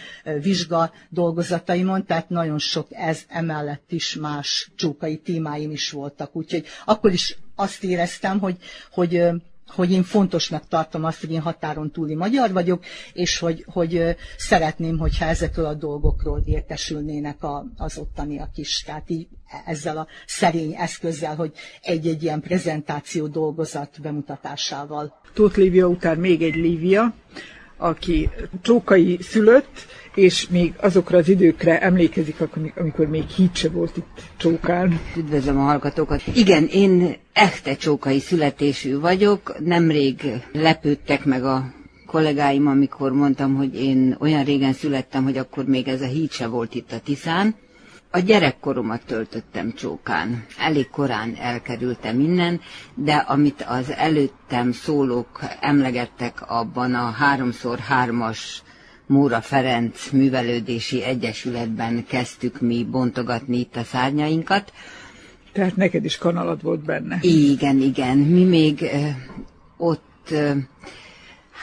[0.43, 6.37] vizsga dolgozataimon, tehát nagyon sok ez emellett is más csókai témáim is voltak.
[6.37, 8.57] Úgyhogy akkor is azt éreztem, hogy,
[8.91, 9.23] hogy
[9.69, 14.99] hogy én fontosnak tartom azt, hogy én határon túli magyar vagyok, és hogy, hogy szeretném,
[14.99, 18.83] hogyha ezekről a dolgokról értesülnének a, az ottaniak is.
[18.87, 19.29] Tehát így
[19.67, 25.21] ezzel a szerény eszközzel, hogy egy-egy ilyen prezentáció dolgozat bemutatásával.
[25.35, 27.15] Tóth Lívia után még egy Lívia,
[27.77, 28.31] aki
[28.63, 32.37] csókai szülött, és még azokra az időkre emlékezik,
[32.77, 35.01] amikor még híd se volt itt Csókán.
[35.17, 36.23] Üdvözlöm a hallgatókat.
[36.35, 39.55] Igen, én echte csókai születésű vagyok.
[39.65, 41.73] Nemrég lepődtek meg a
[42.07, 46.47] kollégáim, amikor mondtam, hogy én olyan régen születtem, hogy akkor még ez a híd se
[46.47, 47.55] volt itt a Tiszán.
[48.11, 50.45] A gyerekkoromat töltöttem csókán.
[50.59, 52.61] Elég korán elkerültem innen,
[52.95, 58.63] de amit az előttem szólók emlegettek abban a háromszor hármas
[59.09, 64.73] Móra Ferenc Művelődési Egyesületben kezdtük mi bontogatni itt a szárnyainkat.
[65.53, 67.19] Tehát neked is kanalad volt benne.
[67.21, 68.19] Igen, igen.
[68.19, 68.85] Mi még
[69.77, 70.35] ott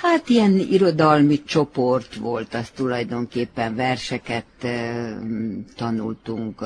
[0.02, 4.46] Hát ilyen irodalmi csoport volt, az tulajdonképpen verseket
[5.76, 6.66] tanultunk,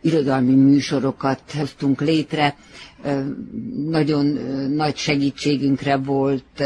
[0.00, 2.56] irodalmi műsorokat hoztunk létre.
[3.90, 4.26] Nagyon
[4.74, 6.62] nagy segítségünkre volt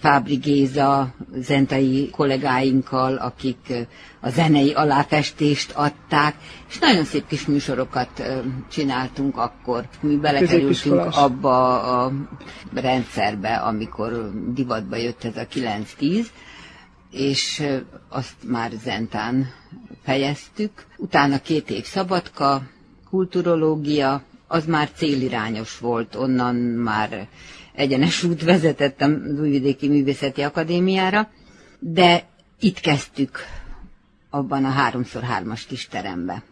[0.00, 3.72] Fábri Géza, zentai kollégáinkkal, akik
[4.20, 6.34] a zenei aláfestést adták,
[6.68, 8.22] és nagyon szép kis műsorokat
[8.70, 9.88] csináltunk akkor.
[10.00, 12.12] Mi belekerültünk abba a
[12.74, 15.46] rendszerbe, amikor divatba jött ez a
[16.00, 16.26] 9-10,
[17.10, 17.62] és
[18.08, 19.46] azt már zentán
[20.02, 20.70] fejeztük.
[20.96, 22.62] Utána két év szabadka,
[23.10, 27.28] kulturológia, az már célirányos volt, onnan már
[27.80, 31.28] egyenes út vezetett az Újvidéki Művészeti Akadémiára,
[31.78, 32.22] de
[32.60, 33.38] itt kezdtük
[34.30, 36.42] abban a háromszor hármas kis terembe.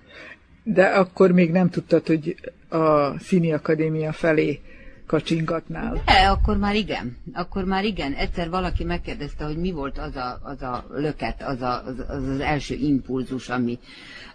[0.63, 2.37] De akkor még nem tudtad, hogy
[2.69, 4.61] a Színi Akadémia felé
[5.07, 6.03] kacsingatnál.
[6.05, 7.17] De, akkor már igen.
[7.33, 8.13] Akkor már igen.
[8.13, 12.29] Egyszer valaki megkérdezte, hogy mi volt az a, az a löket, az, a, az, az
[12.29, 13.79] az első impulzus, ami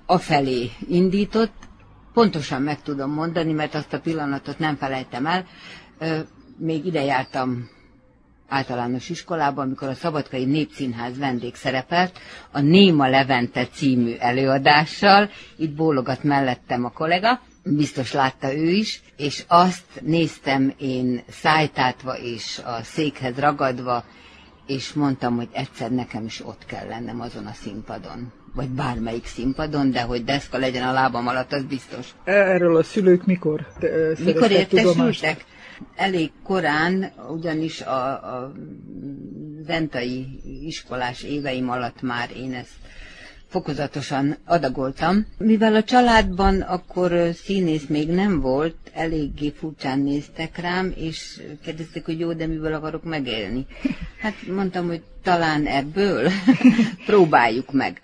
[0.06, 1.54] afelé indított.
[2.14, 5.46] Pontosan meg tudom mondani, mert azt a pillanatot nem felejtem el
[6.58, 7.70] még ide jártam
[8.48, 12.20] általános iskolában, amikor a Szabadkai Népszínház vendég szerepelt,
[12.52, 19.44] a Néma Levente című előadással, itt bólogat mellettem a kollega, biztos látta ő is, és
[19.48, 24.04] azt néztem én szájtátva és a székhez ragadva,
[24.68, 28.32] és mondtam, hogy egyszer nekem is ott kell lennem azon a színpadon.
[28.56, 32.10] Vagy bármelyik színpadon, de hogy deszka legyen a lábam alatt, az biztos.
[32.24, 33.68] Erről a szülők mikor
[34.24, 35.46] Mikor értesültek?
[35.96, 38.06] Elég korán, ugyanis a,
[38.36, 38.52] a
[39.66, 42.72] ventai iskolás éveim alatt már én ezt
[43.54, 45.26] fokozatosan adagoltam.
[45.38, 52.20] Mivel a családban akkor színész még nem volt, eléggé furcsán néztek rám, és kérdezték, hogy
[52.20, 53.66] jó, de mivel akarok megélni.
[54.20, 56.30] Hát mondtam, hogy talán ebből
[57.06, 58.02] próbáljuk meg.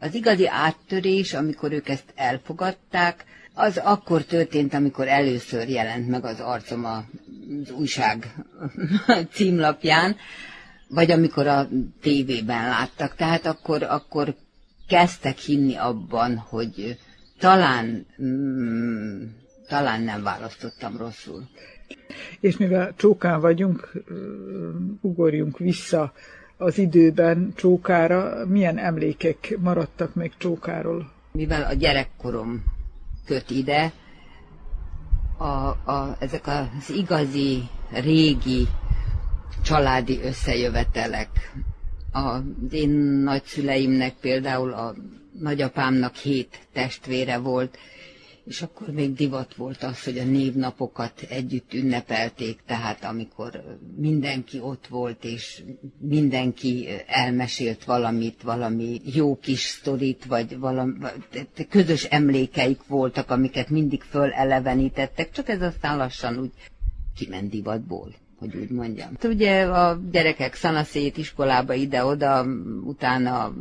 [0.00, 6.40] Az igazi áttörés, amikor ők ezt elfogadták, az akkor történt, amikor először jelent meg az
[6.40, 8.34] arcom az újság
[9.34, 10.16] címlapján,
[10.88, 11.68] vagy amikor a
[12.00, 13.14] tévében láttak.
[13.14, 14.34] Tehát akkor, akkor
[14.88, 16.98] kezdtek hinni abban, hogy
[17.38, 19.22] talán, mm,
[19.68, 21.42] talán nem választottam rosszul.
[22.40, 23.92] És mivel csókán vagyunk,
[25.00, 26.12] ugorjunk vissza
[26.56, 28.46] az időben csókára.
[28.46, 31.12] Milyen emlékek maradtak meg csókáról?
[31.32, 32.64] Mivel a gyerekkorom
[33.26, 33.92] köt ide,
[35.38, 38.68] a, a, ezek az igazi, régi
[39.64, 41.52] családi összejövetelek,
[42.12, 42.90] az én
[43.24, 44.94] nagyszüleimnek például a
[45.40, 47.78] nagyapámnak hét testvére volt,
[48.44, 54.86] és akkor még divat volt az, hogy a névnapokat együtt ünnepelték, tehát amikor mindenki ott
[54.86, 55.62] volt, és
[55.98, 60.92] mindenki elmesélt valamit, valami jó kis sztorit, vagy valami,
[61.68, 66.52] közös emlékeik voltak, amiket mindig fölelevenítettek, csak ez aztán lassan úgy
[67.16, 69.08] kiment divatból hogy úgy mondjam.
[69.08, 72.46] Hát ugye a gyerekek szanaszét iskolába ide-oda,
[72.84, 73.52] utána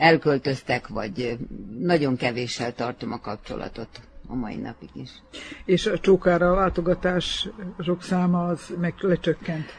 [0.00, 1.38] elköltöztek, vagy
[1.78, 5.10] nagyon kevéssel tartom a kapcsolatot a mai napig is.
[5.64, 9.70] És a csókára a látogatások száma az meg lecsökkent?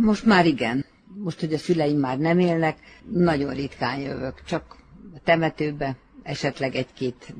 [0.00, 0.84] Most már igen.
[1.14, 2.78] Most, hogy a szüleim már nem élnek,
[3.12, 4.76] nagyon ritkán jövök, csak
[5.14, 7.34] a temetőbe, esetleg egy-két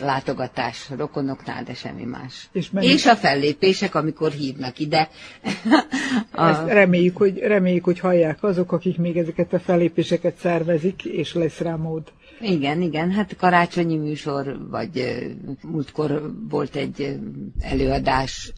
[0.00, 2.48] látogatás rokonoknál, de semmi más.
[2.52, 5.08] És, és a fellépések, amikor hívnak ide.
[6.30, 6.46] a...
[6.48, 11.58] Ezt reméljük, hogy, reméljük, hogy hallják azok, akik még ezeket a fellépéseket szervezik, és lesz
[11.58, 12.12] rá mód.
[12.40, 15.24] Igen, igen, hát karácsonyi műsor, vagy
[15.62, 17.18] múltkor volt egy
[17.60, 18.52] előadás,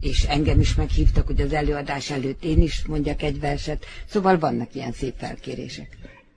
[0.00, 4.74] és engem is meghívtak, hogy az előadás előtt én is mondjak egy verset, szóval vannak
[4.74, 5.96] ilyen szép felkérések.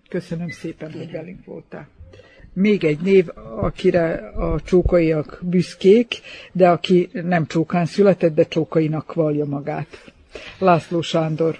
[0.10, 1.06] Köszönöm szépen, Kérem.
[1.08, 1.88] hogy velünk voltál
[2.60, 6.14] még egy név, akire a csókaiak büszkék,
[6.52, 10.12] de aki nem csókán született, de csókainak vallja magát.
[10.58, 11.60] László Sándor.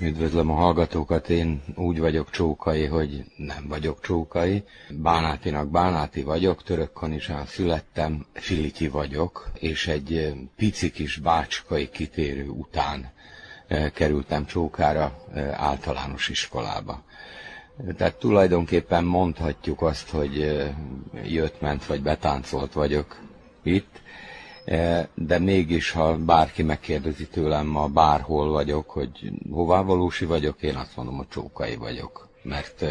[0.00, 4.62] Üdvözlöm a hallgatókat, én úgy vagyok csókai, hogy nem vagyok csókai.
[4.90, 13.10] Bánátinak bánáti vagyok, török kanisán születtem, filiki vagyok, és egy pici kis bácskai kitérő után
[13.66, 17.02] eh, kerültem csókára eh, általános iskolába.
[17.96, 20.62] Tehát tulajdonképpen mondhatjuk azt, hogy
[21.24, 23.20] jött, ment vagy betáncolt vagyok
[23.62, 24.00] itt,
[25.14, 30.96] de mégis, ha bárki megkérdezi tőlem ma bárhol vagyok, hogy hová valósi vagyok, én azt
[30.96, 32.84] mondom, hogy csókai vagyok, mert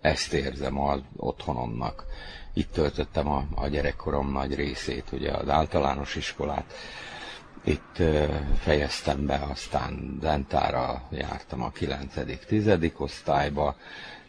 [0.00, 2.04] ezt érzem az otthonomnak.
[2.52, 6.72] Itt töltöttem a, a gyerekkorom nagy részét, ugye az általános iskolát,
[7.64, 8.02] itt
[8.58, 12.96] fejeztem be, aztán Dentára jártam a 9.-10.
[12.96, 13.76] osztályba,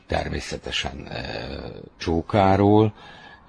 [0.10, 1.22] természetesen e,
[1.98, 2.94] Csókáról,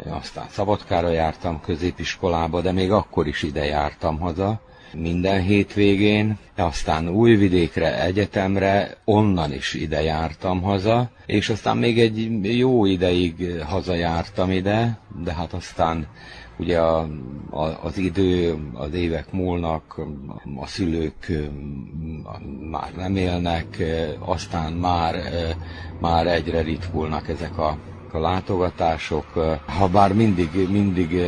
[0.08, 4.60] aztán Szabadkára jártam középiskolába, de még akkor is ide jártam haza,
[4.94, 12.84] minden hétvégén, aztán Újvidékre, egyetemre, onnan is ide jártam haza, és aztán még egy jó
[12.84, 16.06] ideig hazajártam ide, de hát aztán
[16.60, 17.08] ugye a,
[17.50, 20.00] a, az idő, az évek múlnak,
[20.56, 21.32] a szülők
[22.70, 23.82] már nem élnek,
[24.18, 25.14] aztán már,
[26.00, 27.76] már egyre ritkulnak ezek a,
[28.12, 29.24] a látogatások.
[29.66, 31.20] Ha bár mindig, mindig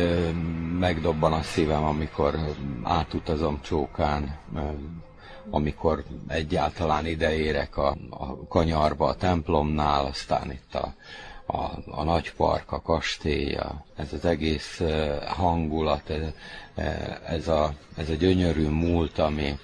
[0.79, 2.35] megdobban a szívem, amikor
[2.83, 4.37] átutazom Csókán,
[5.49, 10.93] amikor egyáltalán ideérek a, a kanyarba, a templomnál, aztán itt a,
[11.45, 14.81] a, a nagy park, a kastély, a, ez az egész
[15.27, 16.21] hangulat, ez,
[17.27, 19.57] ez, a, ez a gyönyörű múlt, ami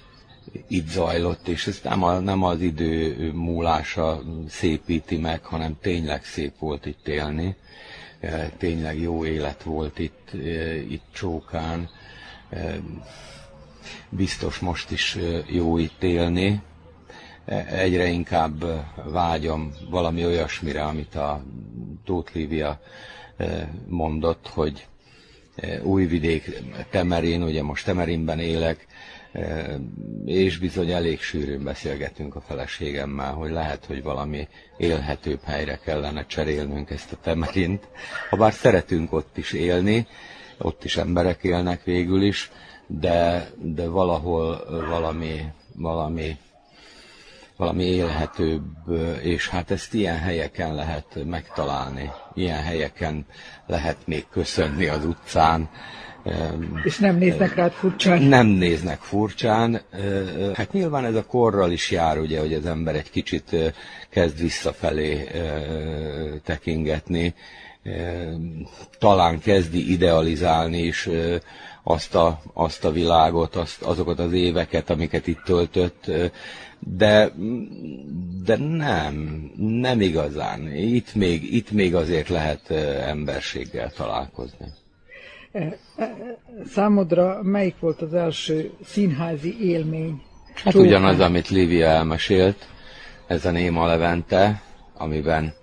[0.68, 6.58] itt zajlott, és ez nem, a, nem az idő múlása szépíti meg, hanem tényleg szép
[6.58, 7.56] volt itt élni,
[8.58, 10.32] tényleg jó élet volt itt,
[10.88, 11.88] itt Csókán,
[14.08, 16.62] biztos most is jó itt élni,
[17.70, 18.64] egyre inkább
[19.04, 21.42] vágyom valami olyasmire, amit a
[22.04, 22.80] Tóth Lívia
[23.88, 24.86] mondott, hogy
[25.82, 26.50] Újvidék,
[26.90, 28.86] Temerin, ugye most Temerinben élek,
[30.24, 36.90] és bizony elég sűrűn beszélgetünk a feleségemmel, hogy lehet, hogy valami élhetőbb helyre kellene cserélnünk
[36.90, 37.88] ezt a Temerint.
[38.30, 40.06] Habár szeretünk ott is élni,
[40.58, 42.50] ott is emberek élnek végül is,
[42.86, 45.40] de, de valahol valami,
[45.76, 46.36] valami
[47.60, 48.62] valami élhetőbb,
[49.22, 53.26] és hát ezt ilyen helyeken lehet megtalálni, ilyen helyeken
[53.66, 55.68] lehet még köszönni az utcán.
[56.84, 58.22] És nem néznek rád furcsán?
[58.22, 59.80] Nem néznek furcsán.
[60.54, 63.56] Hát nyilván ez a korral is jár, ugye, hogy az ember egy kicsit
[64.10, 65.28] kezd visszafelé
[66.44, 67.34] tekingetni,
[68.98, 71.08] talán kezdi idealizálni is
[71.82, 76.10] azt a, azt a világot, azt, azokat az éveket, amiket itt töltött,
[76.80, 77.32] de,
[78.44, 80.72] de nem, nem igazán.
[80.72, 82.70] Itt még, itt még azért lehet
[83.06, 84.66] emberséggel találkozni.
[86.66, 90.22] Számodra melyik volt az első színházi élmény?
[90.54, 90.86] Hát Csóka.
[90.86, 92.68] ugyanaz, amit Lívia elmesélt,
[93.26, 94.62] ez a Néma Levente,
[94.94, 95.54] amiben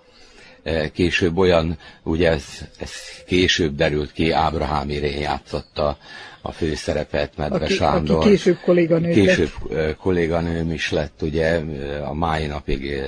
[0.94, 2.46] később olyan, ugye ez,
[2.80, 2.92] ez
[3.26, 5.98] később derült ki, Ábrahám Irén játszotta
[6.42, 8.16] a főszerepet, Medve aki, Sándor.
[8.18, 9.98] Aki később kolléganő Később lett.
[9.98, 11.62] kolléganőm is lett, ugye,
[12.04, 13.02] a mai napig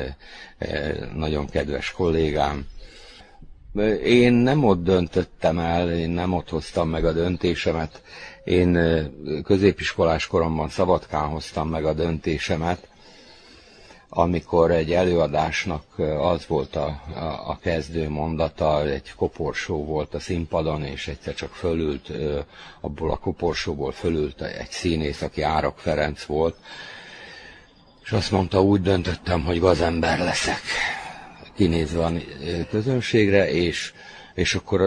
[1.15, 2.65] nagyon kedves kollégám.
[4.03, 8.01] Én nem ott döntöttem el, én nem ott hoztam meg a döntésemet.
[8.43, 8.79] Én
[9.43, 12.87] középiskolás koromban Szabadkán hoztam meg a döntésemet,
[14.09, 15.83] amikor egy előadásnak
[16.19, 21.53] az volt a, a, a kezdő mondata, egy koporsó volt a színpadon, és egyszer csak
[21.53, 22.11] fölült,
[22.81, 26.55] abból a koporsóból fölült egy színész, aki Árok Ferenc volt,
[28.03, 30.61] és azt mondta, úgy döntöttem, hogy gazember leszek,
[31.55, 32.11] kinézve a
[32.69, 33.93] közönségre, és,
[34.33, 34.81] és akkor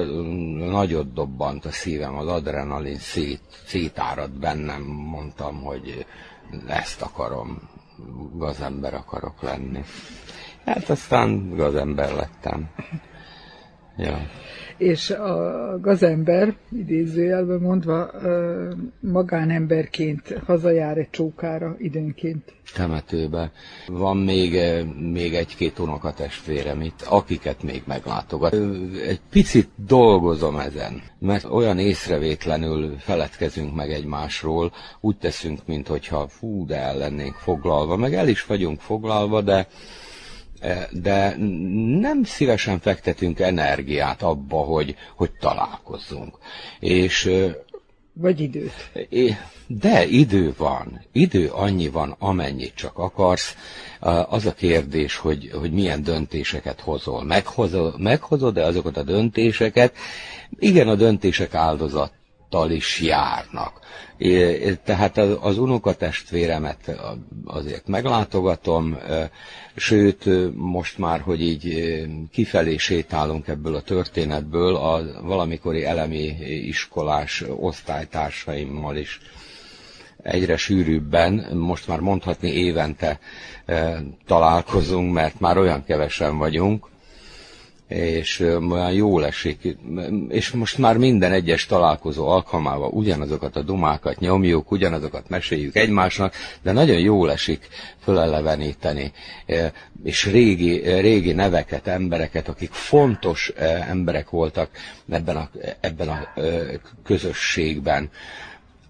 [0.56, 6.06] nagyot dobbant a szívem, az adrenalin szét, szétárad bennem, mondtam, hogy
[6.66, 7.70] ezt akarom,
[8.34, 9.84] gazember akarok lenni.
[10.64, 12.70] Hát aztán gazember lettem.
[13.96, 14.18] Ja.
[14.82, 18.10] És a gazember, idézőjelben mondva,
[19.00, 22.52] magánemberként hazajár egy csókára időnként.
[22.74, 23.52] Temetőbe.
[23.86, 24.58] Van még,
[25.12, 28.52] még egy-két unokatestvérem itt, akiket még meglátogat.
[29.06, 36.76] Egy picit dolgozom ezen, mert olyan észrevétlenül feledkezünk meg egymásról, úgy teszünk, mintha fú, de
[36.76, 39.66] el lennénk foglalva, meg el is vagyunk foglalva, de
[40.90, 41.36] de
[42.00, 46.38] nem szívesen fektetünk energiát abba, hogy, hogy találkozzunk.
[46.80, 47.30] És
[48.14, 48.90] vagy időt.
[49.66, 51.00] De idő van.
[51.12, 53.56] Idő annyi van, amennyit csak akarsz.
[54.28, 57.24] Az a kérdés, hogy, hogy milyen döntéseket hozol.
[57.24, 59.96] Meghozol, meghozod-e azokat a döntéseket?
[60.58, 61.54] Igen, a döntések
[62.52, 63.80] áldozattal is járnak.
[64.84, 67.00] Tehát az unokatestvéremet
[67.44, 68.98] azért meglátogatom,
[69.76, 70.24] sőt,
[70.54, 71.92] most már, hogy így
[72.32, 76.36] kifelé sétálunk ebből a történetből, a valamikori elemi
[76.66, 79.20] iskolás osztálytársaimmal is
[80.22, 83.18] egyre sűrűbben, most már mondhatni évente
[84.26, 86.86] találkozunk, mert már olyan kevesen vagyunk,
[87.92, 88.40] és
[88.70, 89.76] olyan jól esik,
[90.28, 96.72] és most már minden egyes találkozó alkalmával ugyanazokat a dumákat nyomjuk, ugyanazokat meséljük egymásnak, de
[96.72, 97.68] nagyon jól esik
[98.02, 99.12] föleleveníteni,
[100.04, 103.52] és régi, régi neveket, embereket, akik fontos
[103.88, 104.70] emberek voltak
[105.10, 106.28] ebben a, ebben a
[107.04, 108.10] közösségben.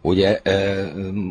[0.01, 0.41] Ugye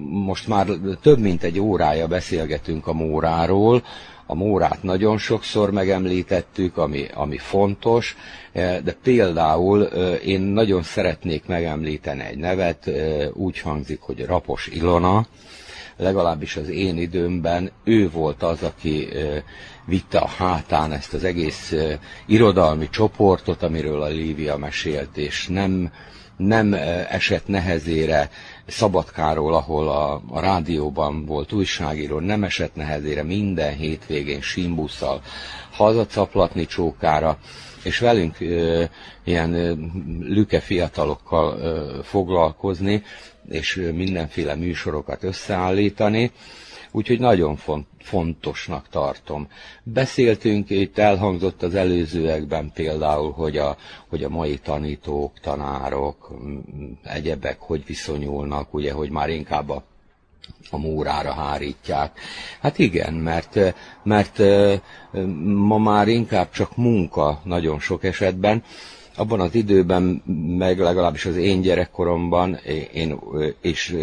[0.09, 0.67] most már
[1.01, 3.83] több mint egy órája beszélgetünk a Móráról,
[4.31, 8.15] a Mórát nagyon sokszor megemlítettük, ami, ami fontos,
[8.51, 14.67] eh, de például eh, én nagyon szeretnék megemlíteni egy nevet, eh, úgy hangzik, hogy Rapos
[14.67, 15.27] Ilona,
[15.97, 19.07] legalábbis az én időmben ő volt az, aki
[19.85, 21.73] vitte a hátán ezt az egész
[22.25, 25.91] irodalmi csoportot, amiről a Lívia mesélt, és nem,
[26.37, 26.73] nem
[27.09, 28.29] esett nehezére
[28.71, 35.21] Szabadkáról, ahol a, a rádióban volt újságíró, nem esett nehezére minden hétvégén simbusszal
[35.71, 37.37] hazacaplatni csókára,
[37.83, 38.83] és velünk ö,
[39.23, 39.73] ilyen ö,
[40.19, 43.03] lüke fiatalokkal ö, foglalkozni,
[43.49, 46.31] és mindenféle műsorokat összeállítani,
[46.91, 49.47] úgyhogy nagyon font, fontosnak tartom.
[49.83, 53.77] Beszéltünk, itt elhangzott az előzőekben például, hogy a,
[54.07, 56.31] hogy a mai tanítók, tanárok,
[57.03, 59.83] egyebek hogy viszonyulnak, ugye, hogy már inkább a
[60.69, 62.19] a mórára hárítják.
[62.61, 63.59] Hát igen, mert,
[64.03, 64.39] mert
[65.43, 68.63] ma már inkább csak munka nagyon sok esetben,
[69.15, 70.03] abban az időben,
[70.57, 72.55] meg legalábbis az én gyerekkoromban,
[72.93, 73.19] én,
[73.61, 73.97] és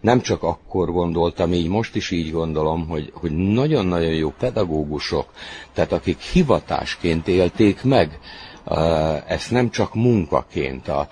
[0.00, 5.32] nem csak akkor gondoltam így, most is így gondolom, hogy, hogy nagyon-nagyon jó pedagógusok,
[5.72, 8.18] tehát akik hivatásként élték meg
[9.26, 11.08] ezt nem csak munkaként, a,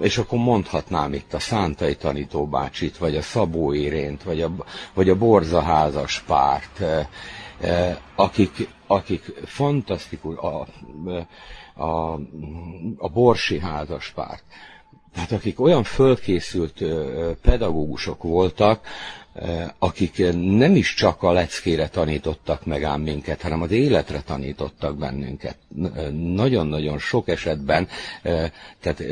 [0.00, 4.50] és akkor mondhatnám itt a Szántai tanítóbácsit, vagy a Szabó Irént, vagy a,
[4.94, 6.84] vagy a Borzaházas párt,
[8.14, 10.66] akik, akik fantasztikus, a,
[11.82, 12.12] a,
[12.96, 14.44] a Borsi házaspárt,
[15.18, 16.84] tehát akik olyan fölkészült
[17.42, 18.80] pedagógusok voltak,
[19.78, 25.56] akik nem is csak a leckére tanítottak meg ám minket, hanem az életre tanítottak bennünket.
[26.34, 27.88] Nagyon-nagyon sok esetben,
[28.80, 29.02] tehát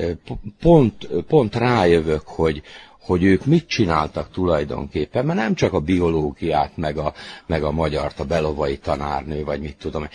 [0.60, 2.62] pont, pont rájövök, hogy,
[3.00, 7.12] hogy ők mit csináltak tulajdonképpen, mert nem csak a biológiát, meg a,
[7.46, 10.08] meg a magyart, a belovai tanárnő, vagy mit tudom,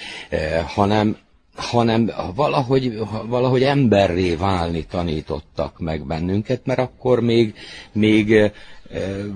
[0.65, 1.17] hanem,
[1.55, 7.55] hanem valahogy, valahogy emberré válni tanítottak meg bennünket, mert akkor még,
[7.91, 8.51] még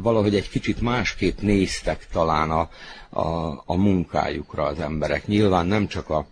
[0.01, 2.69] valahogy egy kicsit másképp néztek talán a,
[3.09, 5.27] a, a munkájukra az emberek.
[5.27, 6.25] Nyilván nem csak a,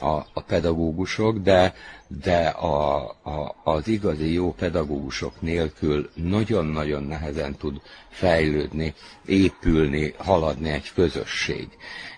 [0.00, 1.74] a, a pedagógusok, de,
[2.22, 8.94] de a, a, az igazi jó pedagógusok nélkül nagyon-nagyon nehezen tud fejlődni,
[9.26, 11.68] épülni, haladni egy közösség.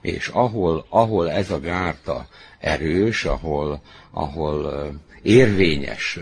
[0.01, 2.27] És ahol, ahol ez a gárta
[2.67, 4.91] erős, ahol, ahol
[5.23, 6.19] érvényes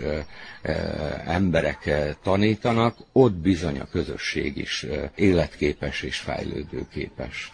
[1.25, 4.85] emberek tanítanak, ott bizony a közösség is
[5.15, 7.53] életképes és fejlődőképes.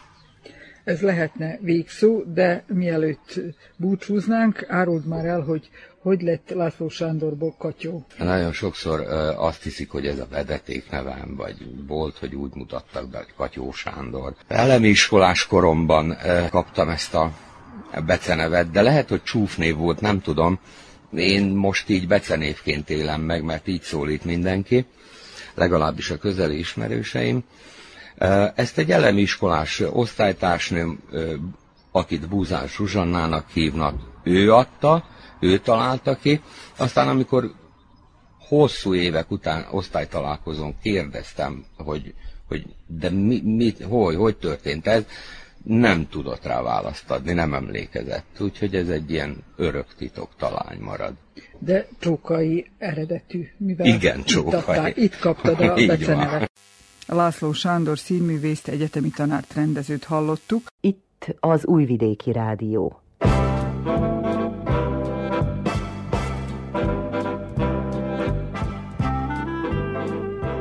[0.83, 3.39] Ez lehetne végszó, de mielőtt
[3.75, 5.69] búcsúznánk, áruld már el, hogy
[6.01, 8.05] hogy lett László Sándorból Katyó?
[8.17, 8.99] Nagyon sokszor
[9.37, 11.55] azt hiszik, hogy ez a vedeték nevem, vagy
[11.87, 14.35] volt, hogy úgy mutattak be, hogy Katyó Sándor.
[14.47, 16.17] Elemi iskolás koromban
[16.49, 17.31] kaptam ezt a
[18.05, 20.59] becenevet, de lehet, hogy csúfnév volt, nem tudom.
[21.15, 24.85] Én most így becenévként élem meg, mert így szólít mindenki,
[25.53, 27.43] legalábbis a közeli ismerőseim.
[28.55, 30.99] Ezt egy elemi iskolás osztálytársnőm,
[31.91, 35.05] akit Búzán Zsuzsannának hívnak, ő adta,
[35.39, 36.41] ő találta ki.
[36.77, 37.51] Aztán amikor
[38.39, 42.13] hosszú évek után osztálytalálkozón kérdeztem, hogy,
[42.47, 45.03] hogy de mi, mi, hogy, hogy történt ez,
[45.63, 48.39] nem tudott rá választ adni, nem emlékezett.
[48.39, 51.13] Úgyhogy ez egy ilyen örök titok talány marad.
[51.59, 54.89] De csókai eredetű, mivel Igen, csókai.
[54.89, 56.51] Itt, itt kaptad a becenevet.
[57.07, 60.67] László Sándor színművészt, egyetemi tanárt rendezőt hallottuk.
[60.81, 63.01] Itt az Újvidéki Rádió.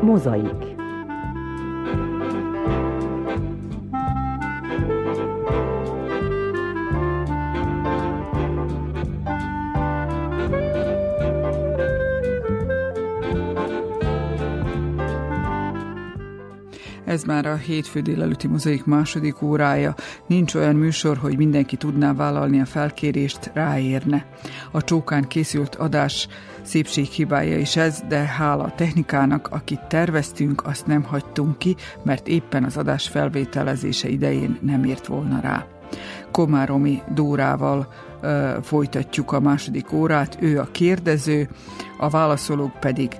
[0.00, 0.69] Mozaik
[17.10, 19.94] Ez már a hétfő délelőtti mozaik második órája.
[20.26, 24.26] Nincs olyan műsor, hogy mindenki tudná vállalni a felkérést, ráérne.
[24.70, 26.28] A csókán készült adás
[26.62, 32.64] szépséghibája is ez, de hála a technikának, akit terveztünk, azt nem hagytunk ki, mert éppen
[32.64, 35.66] az adás felvételezése idején nem ért volna rá.
[36.30, 41.48] Komáromi Dórával ö, folytatjuk a második órát, ő a kérdező,
[41.98, 43.10] a válaszolók pedig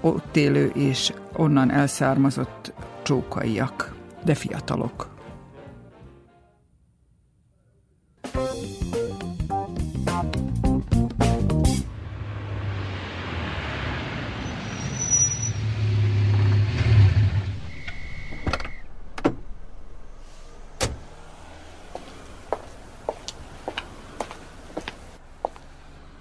[0.00, 2.72] ott élő és onnan elszármazott
[3.02, 3.94] csókaiak,
[4.24, 5.16] de fiatalok.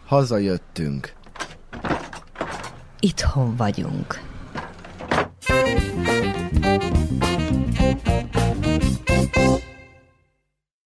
[0.06, 1.14] Hazajöttünk.
[3.00, 4.06] Itthon vagyunk.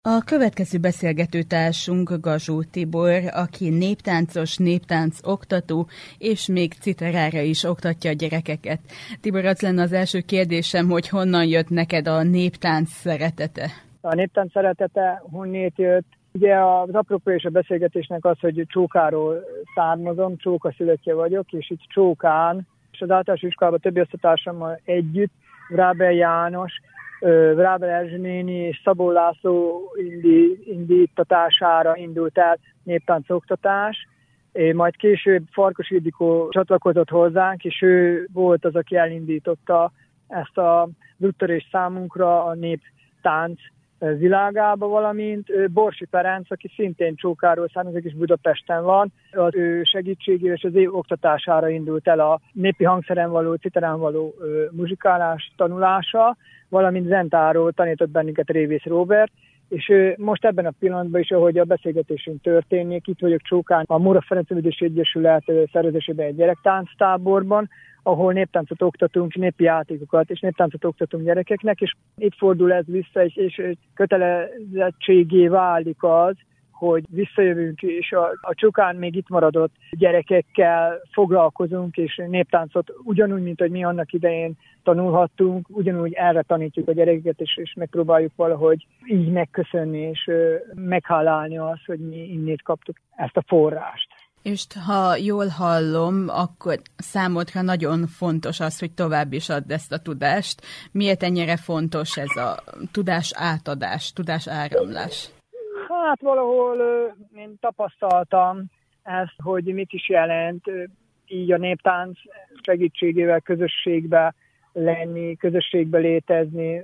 [0.01, 5.87] A következő beszélgetőtársunk Gazsó Tibor, aki néptáncos, néptánc oktató,
[6.17, 8.79] és még citerára is oktatja a gyerekeket.
[9.21, 13.69] Tibor, az lenne az első kérdésem, hogy honnan jött neked a néptánc szeretete?
[14.01, 16.19] A néptánc szeretete honnét jött?
[16.33, 16.89] Ugye az
[17.25, 19.43] és a beszélgetésnek az, hogy Csókáról
[19.75, 25.31] származom, Csóka szülöttje vagyok, és itt Csókán, és az általános iskolában többi osztatársammal együtt,
[25.69, 26.81] Vrábel János,
[27.55, 34.07] Vrábel Erzső néni és Szabó László indi, indítatására indult el néptánc oktatás,
[34.73, 39.91] majd később Farkas Ildikó csatlakozott hozzánk, és ő volt az, aki elindította
[40.27, 43.59] ezt a úttörés számunkra a néptánc
[44.17, 49.11] világába, valamint Borsi Ferenc, aki szintén Csókáról származik, és Budapesten van.
[49.31, 54.33] Az ő segítségével és az ő oktatására indult el a népi hangszeren való, citerán való
[54.71, 56.37] muzsikálás tanulása,
[56.69, 59.31] valamint zentáról tanított bennünket Révész Robert,
[59.71, 64.21] és most ebben a pillanatban is, ahogy a beszélgetésünk történik, itt vagyok Csókán, a Móra
[64.21, 64.47] Ferenc
[64.79, 67.69] Egyesület szervezésében egy gyerektánctáborban,
[68.03, 73.35] ahol néptáncot oktatunk, népi játékokat és néptáncot oktatunk gyerekeknek, és itt fordul ez vissza, és,
[73.35, 73.61] és
[73.93, 76.35] kötelezettségé válik az,
[76.87, 83.59] hogy visszajövünk, és a, a csukán még itt maradott gyerekekkel foglalkozunk, és néptáncot ugyanúgy, mint
[83.59, 89.31] hogy mi annak idején tanulhattunk, ugyanúgy erre tanítjuk a gyerekeket, és, és megpróbáljuk valahogy így
[89.31, 94.07] megköszönni, és ö, meghálálni azt, hogy mi innét kaptuk ezt a forrást.
[94.41, 99.97] És ha jól hallom, akkor számodra nagyon fontos az, hogy tovább is add ezt a
[99.97, 100.61] tudást.
[100.91, 105.29] Miért ennyire fontos ez a tudás átadás, tudás áramlás?
[105.91, 106.77] Hát valahol
[107.35, 108.63] én tapasztaltam
[109.03, 110.63] ezt, hogy mit is jelent
[111.27, 112.19] így a néptánc
[112.61, 114.33] segítségével közösségbe
[114.73, 116.83] lenni, közösségbe létezni,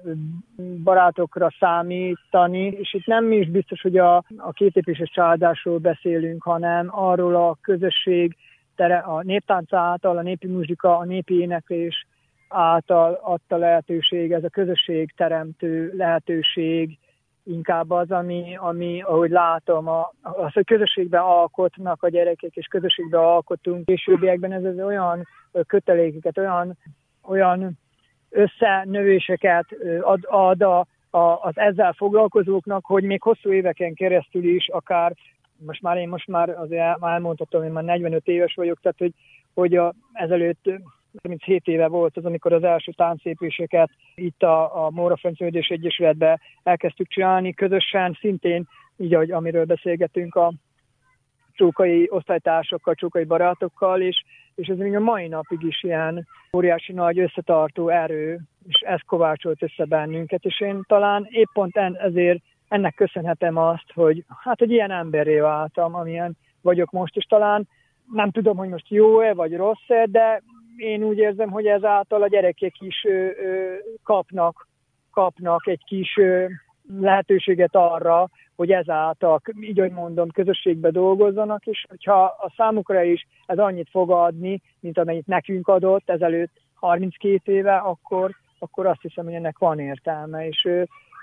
[0.83, 7.35] barátokra számítani, és itt nem is biztos, hogy a, a kétépéses családásról beszélünk, hanem arról
[7.35, 8.35] a közösség,
[8.75, 12.07] tere, a néptánc által, a népi muzsika, a népi éneklés
[12.47, 16.97] által adta lehetőség, ez a közösség teremtő lehetőség,
[17.47, 23.21] inkább az, ami, ami ahogy látom, a, az, hogy közösségben alkotnak a gyerekek, és közösségben
[23.21, 23.85] alkotunk.
[23.85, 25.27] Későbbiekben ez, ez olyan
[25.67, 26.77] kötelékeket, olyan
[27.27, 27.77] olyan
[28.29, 29.65] összenövéseket
[30.01, 30.79] ad, ad a,
[31.09, 35.13] a, az ezzel foglalkozóknak, hogy még hosszú éveken keresztül is, akár
[35.65, 39.13] most már én most már azért elmondhatom, én már 45 éves vagyok, tehát hogy,
[39.53, 40.69] hogy a, ezelőtt
[41.21, 47.07] 37 éve volt az, amikor az első táncépéseket itt a, a Móra Fencődés Egyesületben elkezdtük
[47.07, 50.53] csinálni, közösen, szintén így, ahogy, amiről beszélgetünk a
[51.53, 54.23] csókai osztálytársakkal, csókai barátokkal, és,
[54.55, 59.63] és ez még a mai napig is ilyen óriási nagy összetartó erő, és ez kovácsolt
[59.63, 64.71] össze bennünket, és én talán épp pont en, ezért ennek köszönhetem azt, hogy hát egy
[64.71, 67.67] ilyen emberré váltam, amilyen vagyok most, és talán
[68.13, 70.41] nem tudom, hogy most jó-e vagy rossz-e, de
[70.77, 73.73] én úgy érzem, hogy ezáltal a gyerekek is ö, ö,
[74.03, 74.67] kapnak,
[75.11, 76.45] kapnak egy kis ö,
[76.99, 83.57] lehetőséget arra, hogy ezáltal, így hogy mondom, közösségbe dolgozzanak, és hogyha a számukra is ez
[83.57, 89.33] annyit fog adni, mint amennyit nekünk adott ezelőtt 32 éve, akkor, akkor azt hiszem, hogy
[89.33, 90.67] ennek van értelme, és,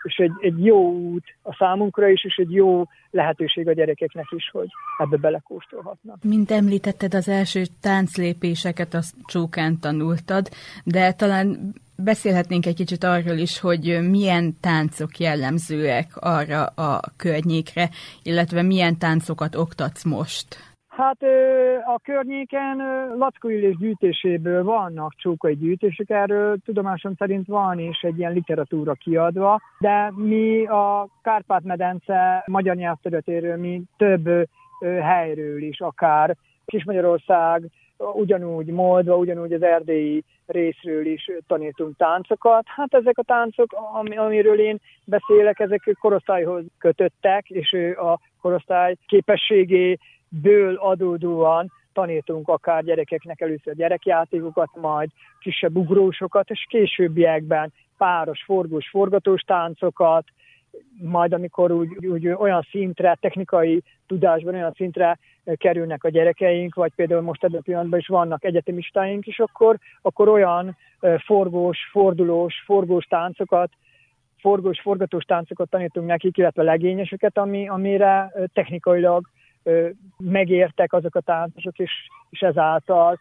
[0.04, 4.50] és egy, egy jó út a számunkra is, és egy jó lehetőség a gyerekeknek is,
[4.50, 6.22] hogy ebbe belekóstolhatnak.
[6.22, 10.48] Mint említetted, az első tánclépéseket a csókán tanultad,
[10.84, 17.88] de talán beszélhetnénk egy kicsit arról is, hogy milyen táncok jellemzőek arra a környékre,
[18.22, 20.73] illetve milyen táncokat oktatsz most?
[20.96, 21.22] Hát
[21.84, 22.76] a környéken
[23.18, 29.60] Lackó Illés gyűjtéséből vannak csókai gyűjtések, erről tudomásom szerint van is egy ilyen literatúra kiadva,
[29.78, 34.48] de mi a Kárpát-medence magyar nyelvterületéről, mi több
[35.00, 42.62] helyről is, akár Kismagyarország, ugyanúgy Moldva, ugyanúgy az erdélyi részről is tanítunk táncokat.
[42.66, 43.76] Hát ezek a táncok,
[44.16, 48.96] amiről én beszélek, ezek korosztályhoz kötöttek, és a korosztály
[50.42, 59.42] képességéből adódóan tanítunk akár gyerekeknek először gyerekjátékokat, majd kisebb ugrósokat, és későbbiekben páros, forgós, forgatós
[59.42, 60.24] táncokat,
[61.02, 65.18] majd amikor úgy, úgy olyan szintre, technikai tudásban olyan szintre
[65.56, 70.28] kerülnek a gyerekeink, vagy például most ebben a pillanatban is vannak egyetemistáink is, akkor, akkor
[70.28, 70.76] olyan
[71.24, 73.70] forgós, fordulós, forgós táncokat,
[74.40, 79.26] forgós, forgatós táncokat tanítunk nekik, illetve legényeseket, ami, amire technikailag
[80.18, 81.90] megértek azok a táncosok, és,
[82.30, 83.18] és ezáltal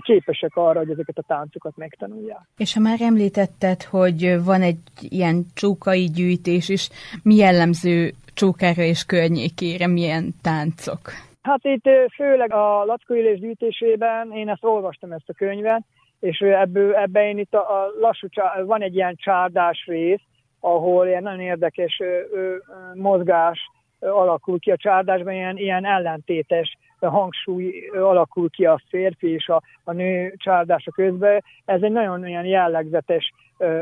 [0.00, 2.40] képesek arra, hogy ezeket a táncokat megtanulják.
[2.56, 6.88] És ha már említetted, hogy van egy ilyen csókai gyűjtés is,
[7.22, 11.00] mi jellemző csókára és környékére, milyen táncok?
[11.42, 15.82] Hát itt főleg a Lackó Illés gyűjtésében én ezt olvastam ezt a könyvet,
[16.20, 18.26] és ebből, ebben én itt a, a lassú,
[18.64, 20.20] van egy ilyen csárdás rész,
[20.60, 22.56] ahol ilyen nagyon érdekes ö, ö,
[22.94, 23.58] mozgás
[24.00, 29.92] alakul ki a csárdásban, ilyen, ilyen ellentétes hangsúly alakul ki a férfi és a, a
[29.92, 31.42] nő csárdása közben.
[31.64, 33.32] Ez egy nagyon olyan jellegzetes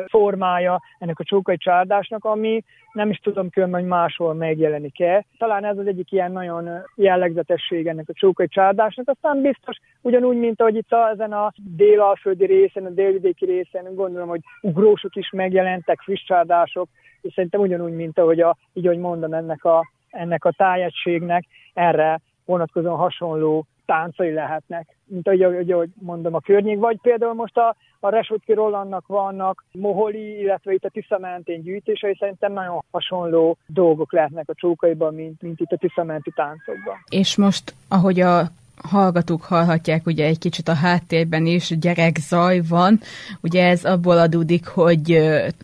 [0.06, 5.24] formája ennek a csókai csárdásnak, ami nem is tudom különben, hogy máshol megjelenik-e.
[5.38, 9.08] Talán ez az egyik ilyen nagyon jellegzetesség ennek a csókai csárdásnak.
[9.08, 14.28] Aztán biztos, ugyanúgy, mint ahogy itt a, ezen a délalföldi részen, a délvidéki részen, gondolom,
[14.28, 16.88] hogy ugrósok is megjelentek, friss csárdások,
[17.20, 21.44] és szerintem ugyanúgy, mint ahogy a, így, hogy mondom, ennek a, ennek a tájegységnek
[21.74, 27.76] erre vonatkozóan hasonló táncai lehetnek, mint ahogy, ahogy, mondom, a környék, vagy például most a,
[28.00, 34.12] a Resutki Rolandnak vannak moholi, illetve itt a Tisza mentén gyűjtései, szerintem nagyon hasonló dolgok
[34.12, 36.94] lehetnek a csókaiban, mint, mint itt a Tisza menti táncokban.
[37.08, 38.42] És most, ahogy a
[38.82, 42.98] hallgatók hallhatják, ugye egy kicsit a háttérben is gyerekzaj van,
[43.40, 45.18] ugye ez abból adódik, hogy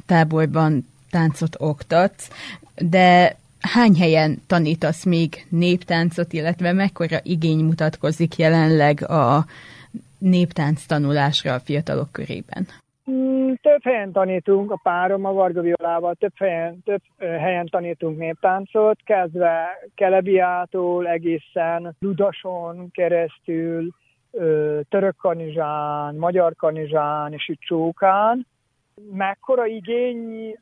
[0.07, 2.31] táborban táncot oktatsz,
[2.77, 9.45] de hány helyen tanítasz még néptáncot, illetve mekkora igény mutatkozik jelenleg a
[10.19, 12.67] néptánc tanulásra a fiatalok körében?
[13.11, 18.99] Mm, több helyen tanítunk, a párom a Varga Violával, több helyen, több helyen tanítunk néptáncot,
[19.05, 23.91] kezdve Kelebiától egészen Ludason keresztül,
[24.89, 28.47] török kanizsán, magyar kanizsán és itt Csókán.
[29.13, 30.55] Mekkora igény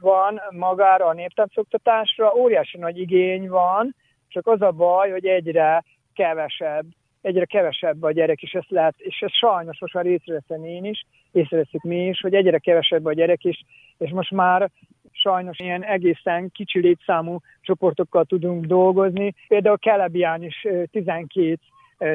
[0.00, 3.94] van magára a néptáncoktatásra, óriási nagy igény van,
[4.28, 5.84] csak az a baj, hogy egyre
[6.14, 6.86] kevesebb,
[7.20, 11.04] egyre kevesebb a gyerek, és ezt lehet, és ez sajnos most már észreveszem én is,
[11.32, 13.64] észreveszünk mi is, hogy egyre kevesebb a gyerek is,
[13.98, 14.70] és most már
[15.12, 19.34] sajnos ilyen egészen kicsi létszámú csoportokkal tudunk dolgozni.
[19.48, 21.58] Például Kelebián is 12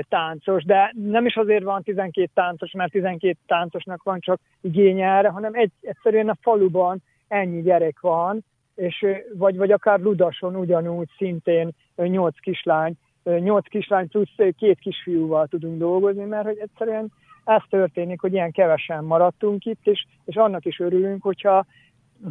[0.09, 5.29] táncos, de nem is azért van 12 táncos, mert 12 táncosnak van csak igénye erre,
[5.29, 8.43] hanem egy, egyszerűen a faluban ennyi gyerek van,
[8.75, 15.77] és vagy, vagy akár Ludason ugyanúgy szintén nyolc kislány, nyolc kislány plusz két kisfiúval tudunk
[15.77, 17.11] dolgozni, mert hogy egyszerűen
[17.43, 21.65] ez történik, hogy ilyen kevesen maradtunk itt, és, és annak is örülünk, hogyha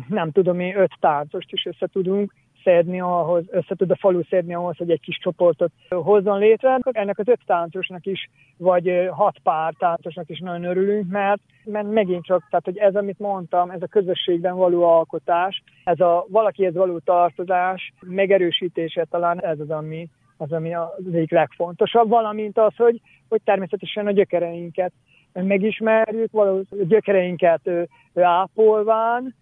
[0.08, 2.32] nem tudom én, öt táncost is össze tudunk
[2.64, 6.78] szedni ahhoz, össze tud a falu szedni ahhoz, hogy egy kis csoportot hozzon létre.
[6.82, 12.24] Ennek az öt táncosnak is, vagy hat pár táncosnak is nagyon örülünk, mert, mert megint
[12.24, 16.98] csak, tehát hogy ez, amit mondtam, ez a közösségben való alkotás, ez a valakihez való
[16.98, 23.40] tartozás, megerősítése talán ez az, ami, az, ami az egyik legfontosabb, valamint az, hogy, hogy
[23.44, 24.92] természetesen a gyökereinket
[25.32, 27.70] megismerjük, valahol a gyökereinket
[28.14, 29.34] ápolván,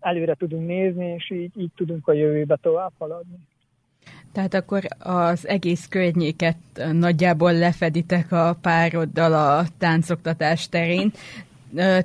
[0.00, 3.36] előre tudunk nézni, és így, így tudunk a jövőbe tovább haladni.
[4.32, 6.56] Tehát akkor az egész környéket
[6.92, 11.10] nagyjából lefeditek a pároddal a táncoktatás terén.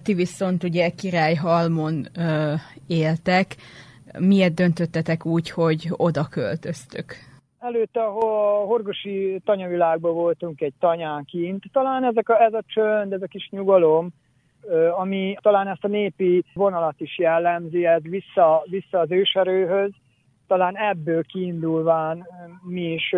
[0.03, 2.07] Ti viszont ugye Királyhalmon
[2.87, 3.55] éltek.
[4.19, 7.15] Miért döntöttetek úgy, hogy oda költöztök?
[7.59, 11.63] Előtte a horgosi tanyavilágban voltunk egy tanyán kint.
[11.71, 14.09] Talán ezek a, ez a csönd, ez a kis nyugalom,
[14.97, 19.91] ami talán ezt a népi vonalat is jellemzi, ez vissza, vissza az őserőhöz,
[20.47, 22.27] talán ebből kiindulván
[22.61, 23.15] mi is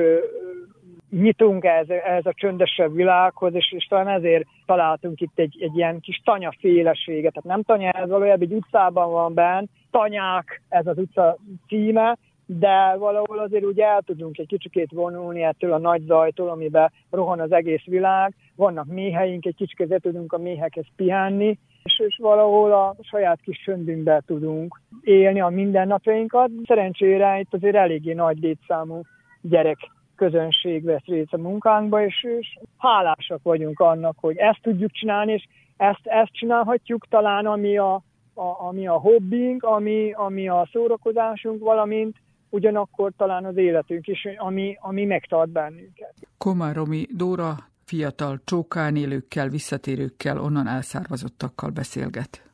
[1.10, 6.00] nyitunk ez, ez a csöndesebb világhoz, és, és talán ezért találtunk itt egy, egy ilyen
[6.00, 7.34] kis tanyaféleséget.
[7.34, 11.38] Tehát nem tanya, ez valójában egy utcában van benn, tanyák, ez az utca
[11.68, 12.18] címe,
[12.60, 17.40] de valahol azért úgy el tudunk egy kicsikét vonulni ettől a nagy zajtól, amiben rohan
[17.40, 18.34] az egész világ.
[18.56, 24.22] Vannak méheink, egy kicsit tudunk a méhekhez pihenni, és, és valahol a saját kis söndünkbe
[24.26, 26.50] tudunk élni a mindennapjainkat.
[26.66, 29.02] Szerencsére itt azért eléggé nagy létszámú
[29.42, 29.78] gyerek
[30.16, 35.46] közönség vesz részt a munkánkba, és, és hálásak vagyunk annak, hogy ezt tudjuk csinálni, és
[35.78, 37.94] ezt, ezt csinálhatjuk talán, ami a,
[38.34, 42.16] a, ami a hobbink, ami, ami a szórakozásunk, valamint
[42.54, 46.14] ugyanakkor talán az életünk is, ami, ami megtart bennünket.
[46.38, 52.52] Komáromi Dóra fiatal csókán élőkkel, visszatérőkkel, onnan elszármazottakkal beszélget.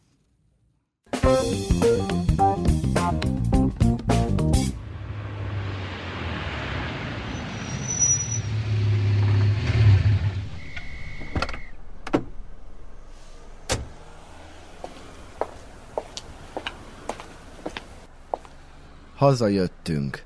[19.19, 20.23] Hazajöttünk.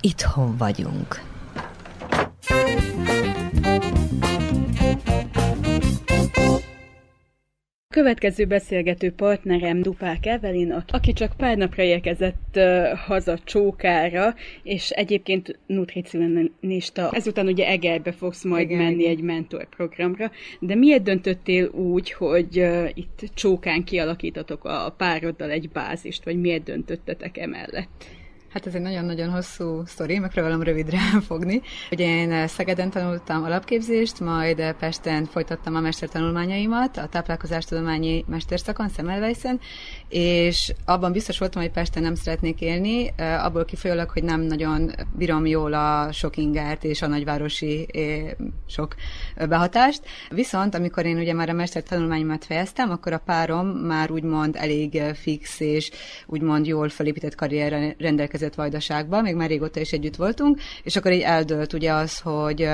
[0.00, 1.29] Itthon vagyunk.
[8.00, 15.58] Következő beszélgető partnerem Dupák Evelin, aki csak pár napra érkezett uh, haza Csókára, és egyébként
[15.66, 17.10] nutricionista.
[17.12, 18.82] Ezután ugye Egerbe fogsz majd Igen.
[18.82, 20.30] menni egy mentorprogramra,
[20.60, 26.62] de miért döntöttél úgy, hogy uh, itt Csókán kialakítatok a pároddal egy bázist, vagy miért
[26.62, 27.88] döntöttetek emellett?
[28.52, 30.98] Hát ez egy nagyon-nagyon hosszú sztori, megpróbálom rövidre
[31.28, 31.62] fogni.
[31.90, 38.88] Ugye én eh, Szegeden tanultam alapképzést, majd eh, Pesten folytattam a mestertanulmányaimat, a táplálkozástudományi mesterszakon,
[38.88, 39.60] Szemelweisen,
[40.08, 44.90] és abban biztos voltam, hogy Pesten nem szeretnék élni, eh, abból kifolyólag, hogy nem nagyon
[45.16, 47.86] bírom jól a sok ingert és a nagyvárosi
[48.66, 48.94] sok
[49.48, 50.02] behatást.
[50.30, 55.60] Viszont amikor én ugye már a mestertanulmányomat fejeztem, akkor a párom már úgymond elég fix
[55.60, 55.90] és
[56.26, 61.12] úgymond jól felépített karrierre rendelkezett költözött Vajdaságba, még már régóta is együtt voltunk, és akkor
[61.12, 62.68] így eldőlt ugye az, hogy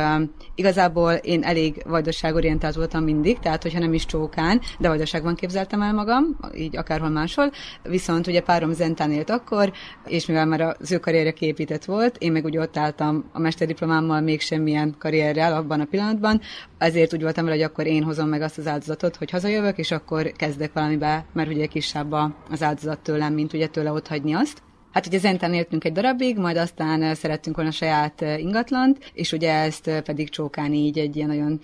[0.55, 5.93] igazából én elég Vajdaságorientált voltam mindig, tehát hogyha nem is csókán, de Vajdaságban képzeltem el
[5.93, 7.51] magam, így akárhol máshol,
[7.83, 9.73] viszont ugye párom Zentán élt akkor,
[10.07, 14.21] és mivel már az ő karrierje képített volt, én meg úgy ott álltam a mesterdiplomámmal
[14.21, 16.41] még semmilyen karrierrel abban a pillanatban,
[16.79, 19.91] ezért úgy voltam vele, hogy akkor én hozom meg azt az áldozatot, hogy hazajövök, és
[19.91, 22.12] akkor kezdek valamibe, mert ugye kisebb
[22.51, 24.64] az áldozat tőlem, mint ugye tőle ott hagyni azt.
[24.97, 29.91] Hát ugye Zentán éltünk egy darabig, majd aztán szerettünk volna saját ingatlant, és ugye ezt
[30.05, 31.61] pedig csókán így egy ilyen nagyon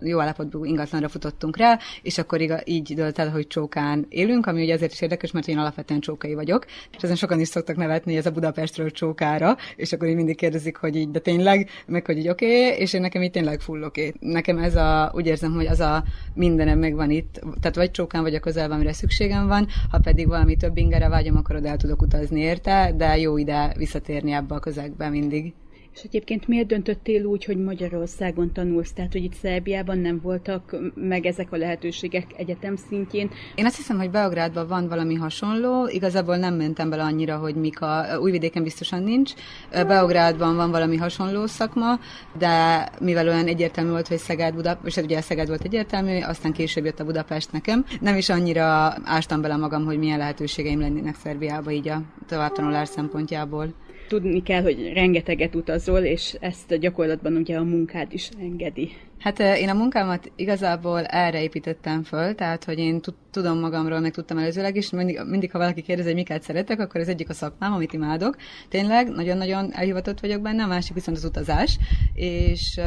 [0.00, 4.62] jó állapotú ingatlanra futottunk rá, és akkor iga, így dölt el, hogy csókán élünk, ami
[4.62, 6.66] ugye azért is érdekes, mert én alapvetően csókai vagyok,
[6.96, 10.76] és ezen sokan is szoktak nevetni, ez a Budapestről csókára, és akkor így mindig kérdezik,
[10.76, 13.82] hogy így, de tényleg, meg hogy így oké, okay, és én nekem így tényleg full
[13.82, 14.06] oké.
[14.06, 14.32] Okay.
[14.32, 16.04] Nekem ez a, úgy érzem, hogy az a
[16.34, 20.56] mindenem megvan itt, tehát vagy csókán vagy a közelben, amire szükségem van, ha pedig valami
[20.56, 24.58] több ingere vágyom, akkor oda el tudok utazni érte, de jó ide visszatérni ebbe a
[24.58, 25.54] közegbe mindig.
[25.94, 28.92] És egyébként miért döntöttél úgy, hogy Magyarországon tanulsz?
[28.92, 33.30] Tehát, hogy itt Szerbiában nem voltak meg ezek a lehetőségek egyetem szintjén?
[33.54, 35.88] Én azt hiszem, hogy Beográdban van valami hasonló.
[35.88, 38.04] Igazából nem mentem bele annyira, hogy mik a...
[38.20, 39.32] Újvidéken biztosan nincs.
[39.70, 41.98] Beográdban van valami hasonló szakma,
[42.38, 46.84] de mivel olyan egyértelmű volt, hogy Szeged, Budapest, és ugye Szeged volt egyértelmű, aztán később
[46.84, 47.84] jött a Budapest nekem.
[48.00, 53.74] Nem is annyira ástam bele magam, hogy milyen lehetőségeim lennének Szerbiába így a továbbtanulás szempontjából
[54.10, 58.90] tudni kell, hogy rengeteget utazol, és ezt gyakorlatban ugye a munkád is engedi.
[59.20, 63.00] Hát én a munkámat igazából erre építettem föl, tehát hogy én
[63.30, 67.00] tudom magamról, meg tudtam előzőleg is, mindig, mindig ha valaki kérdezi, hogy miket szeretek, akkor
[67.00, 68.36] ez egyik a szakmám, amit imádok.
[68.68, 71.78] Tényleg, nagyon-nagyon elhivatott vagyok benne, a másik viszont az utazás,
[72.14, 72.80] és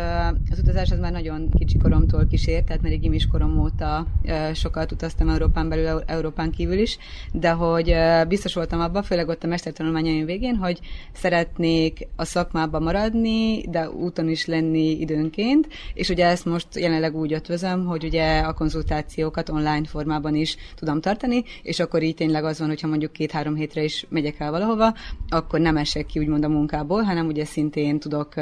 [0.52, 4.08] az utazás az már nagyon kicsi koromtól kísért, tehát már gimis korom óta
[4.54, 6.98] sokat utaztam Európán belül, Európán kívül is,
[7.32, 7.96] de hogy
[8.28, 10.80] biztos voltam abban, főleg ott a mestertanulmányaim végén, hogy
[11.14, 17.34] szeretnék a szakmában maradni, de úton is lenni időnként, és ugye ezt most jelenleg úgy
[17.34, 22.60] ötvözöm, hogy ugye a konzultációkat online formában is tudom tartani, és akkor így tényleg az
[22.60, 24.94] van, hogyha mondjuk két-három hétre is megyek el valahova,
[25.30, 28.34] akkor nem esek ki úgymond a munkából, hanem ugye szintén tudok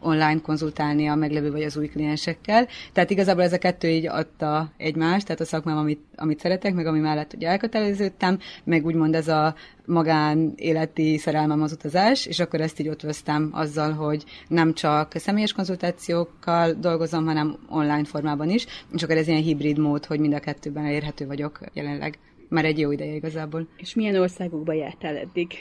[0.00, 2.66] online konzultálni a meglevő vagy az új kliensekkel.
[2.92, 6.86] Tehát igazából ez a kettő így adta egymást, tehát a szakmám, amit, amit szeretek, meg
[6.86, 9.54] ami mellett ugye elköteleződtem, meg úgymond ez a
[9.86, 15.52] magán életi szerelmem az utazás, és akkor ezt így ötvöztem azzal, hogy nem csak személyes
[15.52, 20.40] konzultációkkal dolgozom, hanem online formában is, és akkor ez ilyen hibrid mód, hogy mind a
[20.40, 22.18] kettőben elérhető vagyok jelenleg.
[22.48, 23.68] Már egy jó ideje igazából.
[23.76, 25.52] És milyen országokba jártál eddig?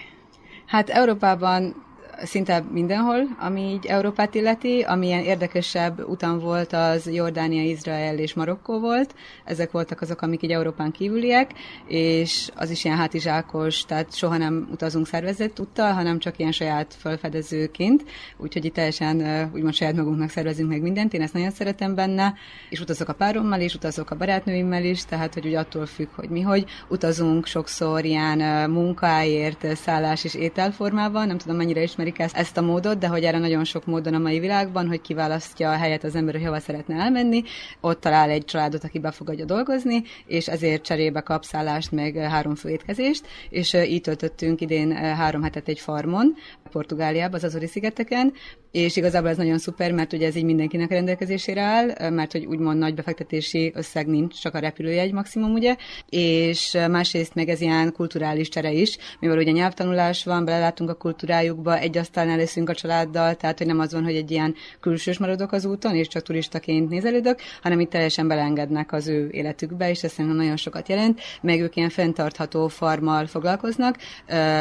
[0.65, 1.84] Hát Európában
[2.24, 4.82] szinte mindenhol, ami így Európát illeti.
[4.82, 9.16] Amilyen érdekesebb utam volt, az Jordánia, Izrael és Marokkó volt.
[9.43, 11.51] Ezek voltak azok, amik így Európán kívüliek,
[11.88, 16.95] és az is ilyen hátizsákos, tehát soha nem utazunk szervezett úttal, hanem csak ilyen saját
[16.97, 18.03] felfedezőként,
[18.38, 22.34] úgyhogy itt teljesen úgymond saját magunknak szervezünk meg mindent, én ezt nagyon szeretem benne,
[22.70, 26.30] és utazok a párommal is, utazok a barátnőimmel is, tehát hogy úgy attól függ, hogy
[26.30, 32.38] mi hogy utazunk sokszor ilyen munkáért, szállás és ételformában, nem tudom mennyire ismer ismerik ezt,
[32.38, 35.76] ezt a módot, de hogy erre nagyon sok módon a mai világban, hogy kiválasztja a
[35.76, 37.43] helyet az ember, hogy hova szeretne elmenni,
[37.82, 41.43] ott talál egy családot, aki befogadja dolgozni, és ezért cserébe kap
[41.91, 46.36] meg három főétkezést, és így töltöttünk idén három hetet egy farmon,
[46.72, 48.34] Portugáliában, az Azori-szigeteken,
[48.76, 52.78] és igazából ez nagyon szuper, mert ugye ez így mindenkinek rendelkezésére áll, mert hogy úgymond
[52.78, 55.76] nagy befektetési összeg nincs, csak a repülőjegy maximum, ugye,
[56.09, 61.78] és másrészt meg ez ilyen kulturális csere is, mivel ugye nyelvtanulás van, belelátunk a kultúrájukba,
[61.78, 65.51] egy asztalnál leszünk a családdal, tehát hogy nem az van, hogy egy ilyen külsős maradok
[65.51, 70.11] az úton, és csak turistaként nézelődök, hanem itt teljesen belengednek az ő életükbe, és ez
[70.11, 73.97] szerintem nagyon sokat jelent, meg ők ilyen fenntartható farmmal foglalkoznak,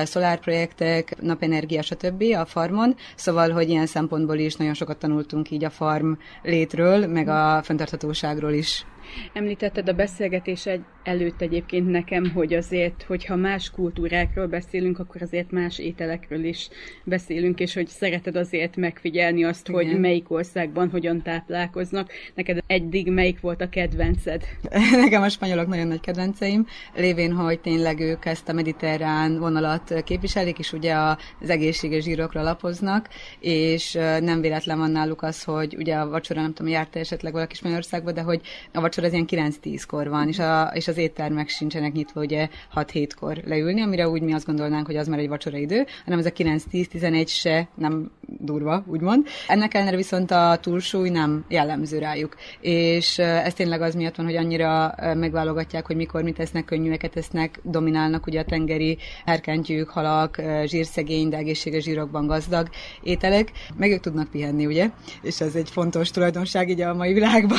[0.02, 2.22] szolárprojektek, napenergia, stb.
[2.38, 7.28] a farmon, szóval, hogy ilyen szempontból is nagyon sokat tanultunk így a farm létről, meg
[7.28, 8.86] a fenntarthatóságról is.
[9.32, 15.50] Említetted a beszélgetés egy, előtt egyébként nekem, hogy azért, hogyha más kultúrákról beszélünk, akkor azért
[15.50, 16.68] más ételekről is
[17.04, 19.84] beszélünk, és hogy szereted azért megfigyelni azt, Igen.
[19.84, 22.12] hogy melyik országban hogyan táplálkoznak.
[22.34, 24.42] Neked eddig melyik volt a kedvenced?
[25.04, 30.58] Nekem a spanyolok nagyon nagy kedvenceim, lévén, hogy tényleg ők ezt a mediterrán vonalat képviselik,
[30.58, 30.94] és ugye
[31.40, 33.08] az egészséges zsírokra lapoznak,
[33.40, 37.54] és nem véletlen van náluk az, hogy ugye a vacsora, nem tudom, járta esetleg valaki
[37.54, 38.40] Spanyolországba, de hogy
[38.72, 43.40] a vacsora az ilyen 9-10-kor van, és, a, és az éttermek sincsenek nyitva ugye 6-7-kor
[43.44, 46.30] leülni, amire úgy mi azt gondolnánk, hogy az már egy vacsora idő, hanem ez a
[46.30, 49.26] 9-10-11 se nem durva, úgymond.
[49.48, 52.36] Ennek ellenére viszont a túlsúly nem jellemző rájuk.
[52.60, 57.60] És ez tényleg az miatt van, hogy annyira megválogatják, hogy mikor mit esznek, könnyűeket esznek,
[57.62, 62.68] dominálnak ugye a tengeri herkentyűk, halak, zsírszegény, de egészséges zsírokban gazdag
[63.02, 64.90] ételek, meg ők tudnak pihenni, ugye?
[65.22, 67.58] És ez egy fontos tulajdonság így a mai világban.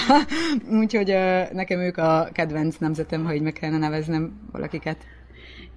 [0.82, 1.12] Úgyhogy
[1.54, 4.98] nekem ők a kedvenc nemzetem, ha így meg kellene neveznem valakiket.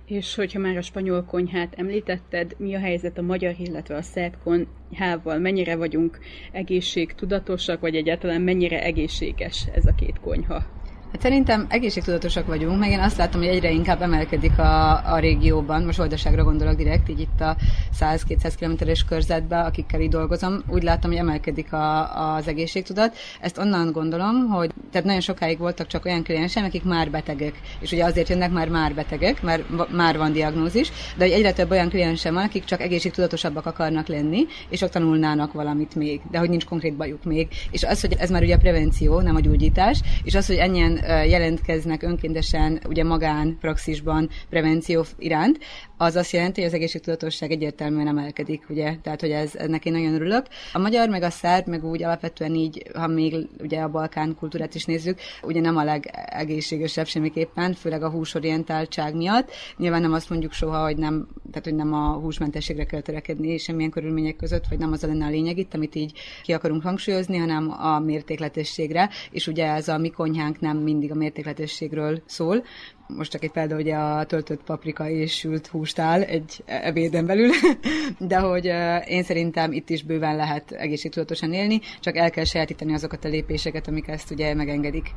[0.07, 4.35] És hogyha már a spanyol konyhát említetted, mi a helyzet a magyar, illetve a szerb
[4.45, 5.39] konyhával?
[5.39, 6.19] Mennyire vagyunk
[6.53, 10.65] egészségtudatosak, vagy egyáltalán mennyire egészséges ez a két konyha?
[11.13, 15.83] Hát szerintem egészségtudatosak vagyunk, meg én azt látom, hogy egyre inkább emelkedik a, a régióban,
[15.83, 17.57] most oldaságra gondolok direkt, így itt a
[18.01, 23.17] 100-200 kilométeres körzetben, akikkel így dolgozom, úgy látom, hogy emelkedik a, az egészségtudat.
[23.41, 27.93] Ezt onnan gondolom, hogy tehát nagyon sokáig voltak csak olyan kliensek, akik már betegek, és
[27.93, 31.89] ugye azért jönnek már már betegek, mert már van diagnózis, de hogy egyre több olyan
[31.89, 36.65] kliensem van, akik csak egészségtudatosabbak akarnak lenni, és ott tanulnának valamit még, de hogy nincs
[36.65, 37.49] konkrét bajuk még.
[37.71, 40.97] És az, hogy ez már ugye a prevenció, nem a gyógyítás, és az, hogy ennyien
[41.07, 45.59] jelentkeznek önkéntesen ugye magánpraxisban prevenció iránt,
[46.01, 48.97] az azt jelenti, hogy az egészségtudatosság egyértelműen emelkedik, ugye?
[49.03, 50.47] Tehát, hogy ez, ennek én nagyon örülök.
[50.73, 54.75] A magyar, meg a szerb, meg úgy alapvetően így, ha még ugye a Balkán kultúrát
[54.75, 59.51] is nézzük, ugye nem a legegészségesebb semmiképpen, főleg a húsorientáltság miatt.
[59.77, 63.91] Nyilván nem azt mondjuk soha, hogy nem, tehát, hogy nem a húsmentességre kell törekedni semmilyen
[63.91, 67.71] körülmények között, vagy nem az lenne a lényeg itt, amit így ki akarunk hangsúlyozni, hanem
[67.71, 72.65] a mértékletességre, és ugye ez a mi konyhánk nem mindig a mértékletességről szól,
[73.07, 77.51] most csak egy példa, hogy a töltött paprika és sült hústál egy ebéden belül,
[78.19, 78.65] de hogy
[79.07, 83.89] én szerintem itt is bőven lehet egészségtudatosan élni, csak el kell sajátítani azokat a lépéseket,
[83.89, 85.15] amik ezt ugye megengedik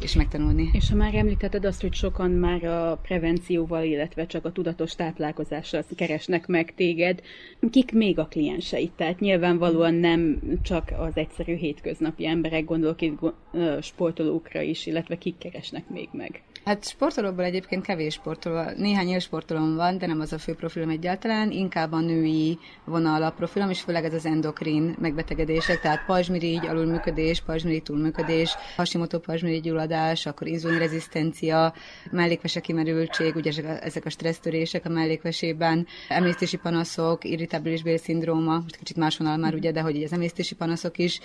[0.00, 0.70] és megtanulni.
[0.72, 5.84] És ha már említetted azt, hogy sokan már a prevencióval, illetve csak a tudatos táplálkozással
[5.96, 7.22] keresnek meg téged,
[7.70, 8.92] kik még a klienseit?
[8.92, 13.18] Tehát nyilvánvalóan nem csak az egyszerű hétköznapi emberek, gondolok itt
[13.80, 16.42] sportolókra is, illetve kik keresnek még meg?
[16.66, 21.50] Hát sportolóból egyébként kevés sportoló, néhány élsportolom van, de nem az a fő profilom egyáltalán,
[21.50, 27.40] inkább a női vonal a profilom, és főleg ez az endokrin megbetegedések, tehát pajzsmirigy, alulműködés,
[27.40, 31.74] pajzsmirigy túlműködés, Hashimoto pajzsmirigy gyulladás, akkor inzulinrezisztencia,
[32.10, 39.16] mellékvese kimerültség, ugye ezek a stressztörések a mellékvesében, emésztési panaszok, irritabilis bélszindróma, most kicsit más
[39.16, 41.20] vonal már ugye, de hogy az emésztési panaszok is,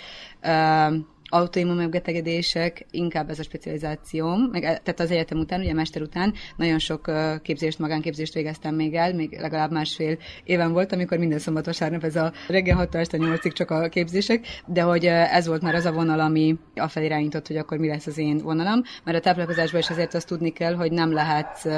[1.32, 6.34] autoimmun megbetegedések, inkább ez a specializációm, meg, e, tehát az egyetem után, ugye mester után
[6.56, 7.10] nagyon sok
[7.42, 12.16] képzést, magánképzést végeztem még el, még legalább másfél éven volt, amikor minden szombat vasárnap ez
[12.16, 15.92] a reggel 6 este 8 csak a képzések, de hogy ez volt már az a
[15.92, 19.90] vonal, ami afelé irányított, hogy akkor mi lesz az én vonalam, mert a táplálkozásban is
[19.90, 21.68] azért azt tudni kell, hogy nem lehet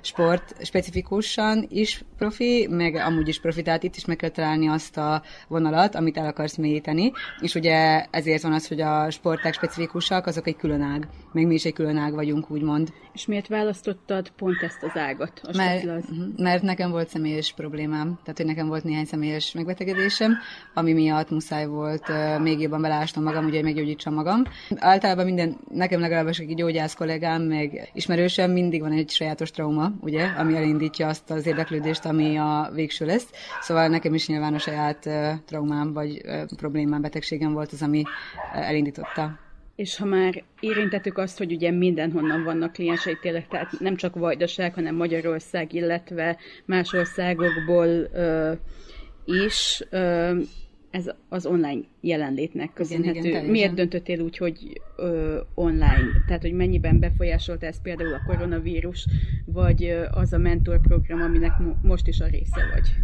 [0.00, 4.96] sport specifikusan is profi, meg amúgy is profi, tehát itt is meg kell találni azt
[4.96, 10.26] a vonalat, amit el akarsz mélyíteni, és ugye ezért van az, hogy a sporták specifikusak,
[10.26, 11.08] azok egy külön ág.
[11.32, 12.92] Még mi is egy külön ág vagyunk, úgymond.
[13.12, 15.40] És miért választottad pont ezt az ágat?
[15.42, 20.38] A mert, mhm, mert nekem volt személyes problémám, tehát hogy nekem volt néhány személyes megbetegedésem,
[20.74, 24.42] ami miatt muszáj volt még jobban belásnom magam, ugye, hogy meggyógyítsam magam.
[24.76, 30.24] Általában minden, nekem legalábbis egy gyógyász kollégám, meg ismerősöm mindig van egy sajátos trauma, ugye,
[30.26, 33.26] ami elindítja azt az érdeklődést, ami a végső lesz.
[33.60, 35.08] Szóval nekem is nyilván a saját
[35.46, 36.20] traumám vagy
[36.56, 38.02] problémám, betegségem volt az, ami
[38.54, 38.68] uh,
[38.98, 39.38] elindította.
[39.74, 44.74] És ha már érintettük azt, hogy ugye mindenhonnan vannak kliensei tényleg, tehát nem csak Vajdaság,
[44.74, 48.52] hanem Magyarország, illetve más országokból ö,
[49.24, 50.38] is, ö,
[50.90, 53.18] ez az online jelenlétnek köszönhető.
[53.18, 56.06] Igen, igen, Miért döntöttél úgy, hogy ö, online?
[56.26, 59.06] Tehát, hogy mennyiben befolyásolta ez például a koronavírus,
[59.44, 62.94] vagy ö, az a mentorprogram, aminek mo- most is a része vagy?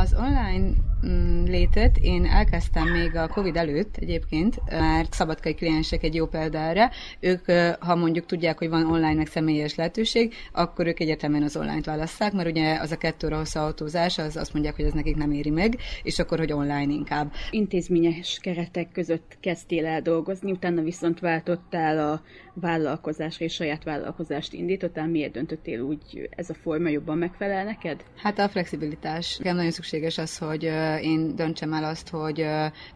[0.00, 0.70] Az online
[1.06, 6.58] mm, létet én elkezdtem még a Covid előtt egyébként, mert szabadkai kliensek egy jó példa
[6.58, 6.90] erre.
[7.20, 11.84] Ők, ha mondjuk tudják, hogy van online meg személyes lehetőség, akkor ők egyetemen az online-t
[11.84, 15.30] válasszák, mert ugye az a kettő óra autózás, az azt mondják, hogy ez nekik nem
[15.30, 17.32] éri meg, és akkor, hogy online inkább.
[17.50, 22.22] Intézményes keretek között kezdtél el dolgozni, utána viszont váltottál a
[22.60, 25.08] vállalkozásra és saját vállalkozást indítottál.
[25.08, 28.04] Miért döntöttél úgy, ez a forma jobban megfelel neked?
[28.16, 29.36] Hát a flexibilitás.
[29.36, 30.62] Nekem nagyon szükséges az, hogy
[31.02, 32.46] én döntsem el azt, hogy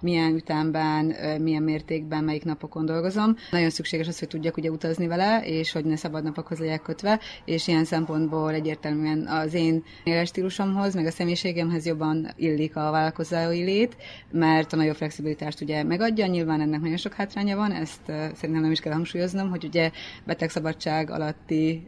[0.01, 3.37] milyen ütemben, milyen mértékben, melyik napokon dolgozom.
[3.51, 7.21] Nagyon szükséges az, hogy tudjak ugye utazni vele, és hogy ne szabad napokhoz legyek kötve,
[7.45, 13.97] és ilyen szempontból egyértelműen az én életstílusomhoz, meg a személyiségemhez jobban illik a vállalkozói lét,
[14.31, 16.27] mert a nagyobb flexibilitást ugye megadja.
[16.27, 19.91] Nyilván ennek nagyon sok hátránya van, ezt szerintem nem is kell hangsúlyoznom, hogy ugye
[20.25, 21.87] betegszabadság alatti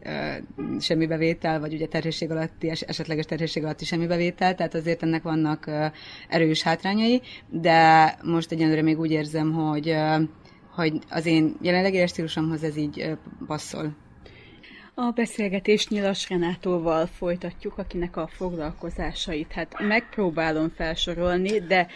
[0.79, 5.71] semmi bevétel, vagy ugye terhesség alatti, esetleges terhesség alatti semmi bevétel, tehát azért ennek vannak
[6.29, 9.95] erős hátrányai, de most egyenlőre még úgy érzem, hogy
[10.75, 13.17] hogy az én jelenlegi stílusomhoz ez így
[13.47, 13.95] passzol.
[14.93, 21.87] A beszélgetést Nyilas Renátóval folytatjuk, akinek a foglalkozásait hát megpróbálom felsorolni, de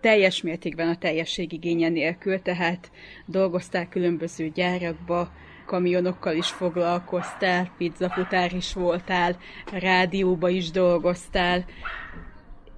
[0.00, 2.90] teljes mértékben a teljességigénye nélkül, tehát
[3.26, 5.32] dolgoztál különböző gyárakba,
[5.66, 9.36] kamionokkal is foglalkoztál, pizzafutár is voltál,
[9.72, 11.64] rádióba is dolgoztál,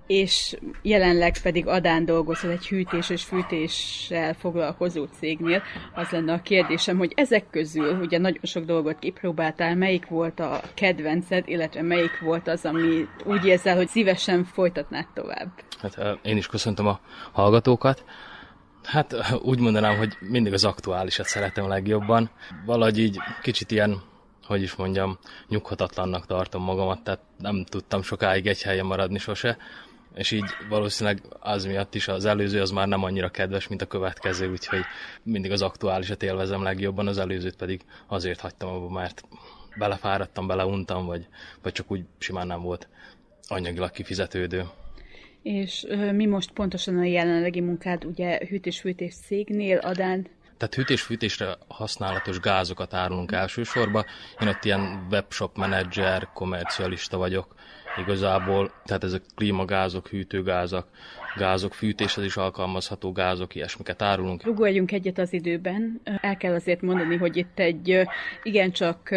[0.06, 5.62] és jelenleg pedig Adán dolgozol egy hűtés és fűtéssel foglalkozó cégnél.
[5.94, 10.60] Az lenne a kérdésem, hogy ezek közül ugye nagyon sok dolgot kipróbáltál, melyik volt a
[10.74, 15.48] kedvenced, illetve melyik volt az, ami úgy érzel, hogy szívesen folytatnád tovább?
[15.80, 17.00] Hát én is köszöntöm a
[17.32, 18.04] hallgatókat.
[18.82, 22.30] Hát úgy mondanám, hogy mindig az aktuálisat szeretem legjobban.
[22.66, 24.02] Valahogy így kicsit ilyen
[24.46, 29.56] hogy is mondjam, nyughatatlannak tartom magamat, tehát nem tudtam sokáig egy helyen maradni sose
[30.14, 33.86] és így valószínűleg az miatt is az előző az már nem annyira kedves, mint a
[33.86, 34.80] következő, úgyhogy
[35.22, 39.22] mindig az aktuálisat élvezem legjobban, az előzőt pedig azért hagytam abba, mert
[39.78, 41.26] belefáradtam, beleuntam, vagy,
[41.62, 42.88] vagy csak úgy simán nem volt
[43.48, 44.64] anyagilag kifizetődő.
[45.42, 50.26] És ö, mi most pontosan a jelenlegi munkád, ugye hűtés-fűtés szégnél, Adán?
[50.56, 54.04] Tehát hűtés-fűtésre használatos gázokat árulunk elsősorban.
[54.40, 57.54] Én ott ilyen webshop menedzser, komercialista vagyok,
[57.98, 60.86] igazából, tehát ezek klímagázok, hűtőgázak,
[61.36, 64.44] gázok, fűtéshez is alkalmazható gázok, ilyesmiket árulunk.
[64.44, 66.00] Rugóljunk egyet az időben.
[66.20, 68.00] El kell azért mondani, hogy itt egy
[68.42, 69.10] igencsak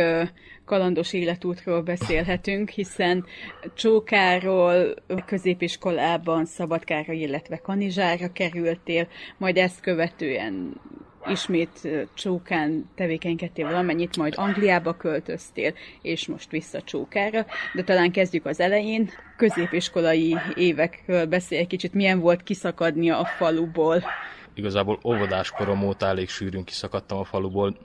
[0.66, 3.26] kalandos életútról beszélhetünk, hiszen
[3.74, 4.94] Csókáról
[5.26, 9.08] középiskolában Szabadkára, illetve Kanizsára kerültél,
[9.38, 10.82] majd ezt követően
[11.30, 17.46] ismét Csókán tevékenykedtél valamennyit, majd Angliába költöztél, és most vissza Csókára.
[17.74, 19.10] De talán kezdjük az elején.
[19.38, 24.04] Középiskolai évekről beszélj egy kicsit, milyen volt kiszakadnia a faluból?
[24.54, 27.78] Igazából óvodás korom óta elég sűrűn kiszakadtam a faluból,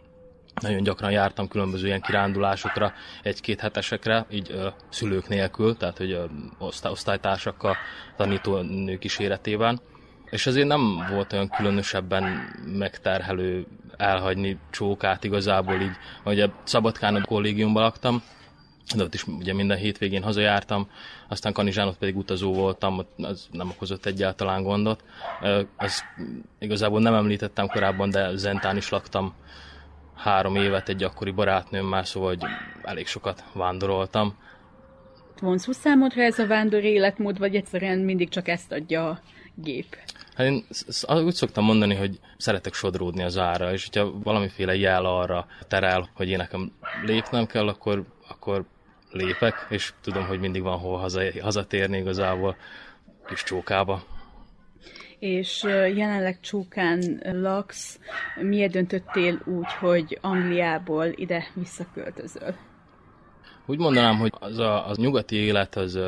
[0.60, 6.24] nagyon gyakran jártam különböző ilyen kirándulásokra, egy-két hetesekre, így ö, szülők nélkül, tehát hogy ö,
[6.58, 7.76] osztály, osztálytársakkal,
[8.16, 9.80] tanítónő kíséretében
[10.32, 13.66] és azért nem volt olyan különösebben megterhelő
[13.96, 18.22] elhagyni csókát igazából így, a Szabadkán a kollégiumban laktam,
[18.96, 20.88] de ott is ugye minden hétvégén hazajártam,
[21.28, 25.04] aztán Kanizsánot pedig utazó voltam, az nem okozott egyáltalán gondot.
[25.76, 26.02] Az
[26.58, 29.34] igazából nem említettem korábban, de Zentán is laktam
[30.16, 32.42] három évet egy akkori barátnőmmel, szóval hogy
[32.82, 34.36] elég sokat vándoroltam.
[35.40, 39.20] Vonzó számodra ez a vándor életmód, vagy egyszerűen mindig csak ezt adja
[39.54, 39.96] gép?
[40.34, 40.64] Hát én
[41.24, 46.28] úgy szoktam mondani, hogy szeretek sodródni az ára, és hogyha valamiféle jel arra terel, hogy
[46.28, 46.72] én nekem
[47.04, 48.64] lépnem kell, akkor, akkor
[49.10, 52.56] lépek, és tudom, hogy mindig van hol haza, hazatérni igazából
[53.26, 54.02] kis csókába.
[55.18, 55.62] És
[55.94, 57.98] jelenleg csókán laksz.
[58.40, 62.54] Miért döntöttél úgy, hogy Angliából ide visszaköltözöl?
[63.66, 65.98] Úgy mondanám, hogy az a, az nyugati élet az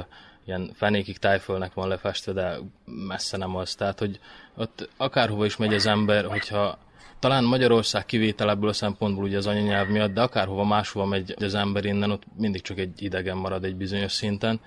[0.47, 3.74] ilyen fenékig tájfölnek van lefestve, de messze nem az.
[3.74, 4.20] Tehát, hogy
[4.57, 6.78] ott akárhova is megy az ember, hogyha
[7.18, 11.55] talán Magyarország kivétel ebből a szempontból ugye az anyanyelv miatt, de akárhova máshova megy az
[11.55, 14.61] ember innen, ott mindig csak egy idegen marad egy bizonyos szinten.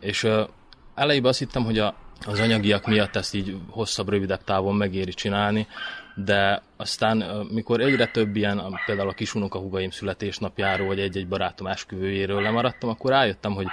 [0.00, 0.48] És uh,
[0.94, 1.94] elejében azt hittem, hogy a,
[2.26, 5.66] az anyagiak miatt ezt így hosszabb, rövidebb távon megéri csinálni,
[6.14, 12.42] de aztán mikor egyre több ilyen, például a kisunoka húgaim születésnapjáról, vagy egy-egy barátom esküvőjéről
[12.42, 13.66] lemaradtam, akkor rájöttem, hogy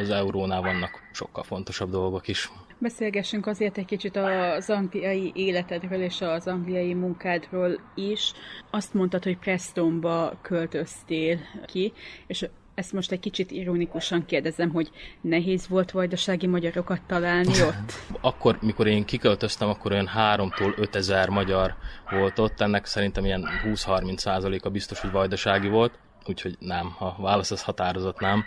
[0.00, 2.50] az eurónál vannak sokkal fontosabb dolgok is.
[2.78, 8.32] Beszélgessünk azért egy kicsit az angliai életedről és az angliai munkádról is.
[8.70, 11.92] Azt mondtad, hogy Prestonba költöztél ki,
[12.26, 14.90] és ezt most egy kicsit ironikusan kérdezem, hogy
[15.20, 17.92] nehéz volt vajdasági magyarokat találni ott?
[18.20, 21.74] akkor, mikor én kiköltöztem, akkor olyan 3-tól 5000 magyar
[22.10, 27.50] volt ott, ennek szerintem ilyen 20-30 százaléka biztos, hogy vajdasági volt, úgyhogy nem, a válasz
[27.50, 28.44] az határozott nem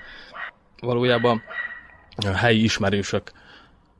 [0.83, 1.41] valójában
[2.15, 3.31] a helyi ismerősök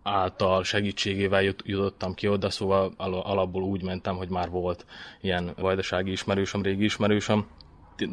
[0.03, 4.85] által segítségével jutottam ki oda, szóval alapból úgy mentem, hogy már volt
[5.21, 7.47] ilyen vajdasági ismerősöm, régi ismerősöm.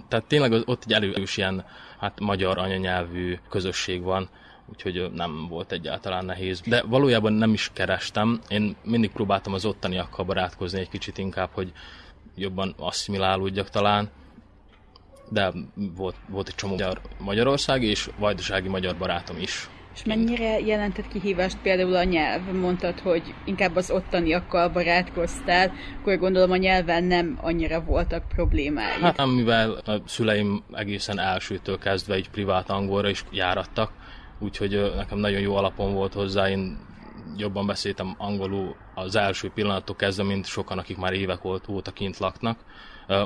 [0.08, 1.64] Tehát tényleg ott egy elős ilyen
[1.98, 4.28] hát, magyar anyanyelvű közösség van,
[4.66, 6.60] úgyhogy nem volt egyáltalán nehéz.
[6.60, 11.72] De valójában nem is kerestem, én mindig próbáltam az ottaniakkal barátkozni egy kicsit inkább, hogy
[12.34, 14.10] jobban asszimilálódjak talán,
[15.30, 15.52] de
[15.96, 19.68] volt, volt egy csomó magyar, Magyarországi és vajdasági magyar barátom is.
[19.94, 22.52] És mennyire jelentett kihívást például a nyelv?
[22.52, 29.00] Mondtad, hogy inkább az ottaniakkal barátkoztál, akkor gondolom a nyelven nem annyira voltak problémái.
[29.00, 33.92] Hát mivel a szüleim egészen elsőtől kezdve egy privát angolra is járattak,
[34.38, 36.78] úgyhogy nekem nagyon jó alapon volt hozzá, én
[37.36, 42.18] jobban beszéltem angolul az első pillanattól kezdve, mint sokan, akik már évek volt, óta kint
[42.18, 42.58] laknak.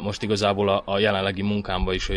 [0.02, 2.10] Most igazából a, a jelenlegi munkámban is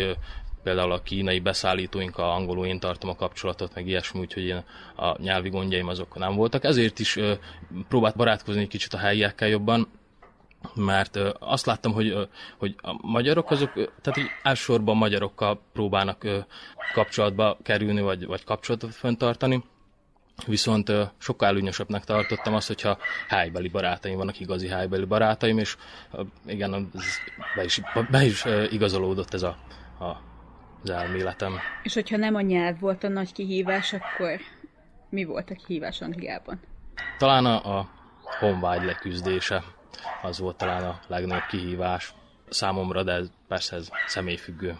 [0.62, 4.64] például a kínai beszállítóinkkal angolul én tartom a kapcsolatot, meg ilyesmi, úgyhogy én
[4.96, 6.64] a nyelvi gondjaim azok nem voltak.
[6.64, 7.18] Ezért is
[7.88, 9.88] próbált barátkozni egy kicsit a helyiekkel jobban,
[10.74, 12.28] mert azt láttam, hogy,
[12.58, 16.26] hogy a magyarok azok, tehát így elsősorban magyarokkal próbálnak
[16.92, 19.64] kapcsolatba kerülni, vagy, vagy kapcsolatot fenntartani,
[20.46, 22.98] Viszont sokkal előnyösebbnek tartottam azt, hogyha
[23.28, 25.76] helybeli barátaim vannak, igazi helybeli barátaim, és
[26.46, 26.90] igen,
[27.56, 29.56] be is, be is igazolódott ez a,
[29.98, 30.04] a,
[30.82, 31.58] az elméletem.
[31.82, 34.40] És hogyha nem a nyelv volt a nagy kihívás, akkor
[35.10, 36.60] mi volt a kihívás Angliában?
[37.18, 37.88] Talán a, a
[38.38, 39.62] honvágy leküzdése
[40.22, 42.14] az volt talán a legnagyobb kihívás
[42.48, 44.76] számomra, de ez, persze ez személyfüggő.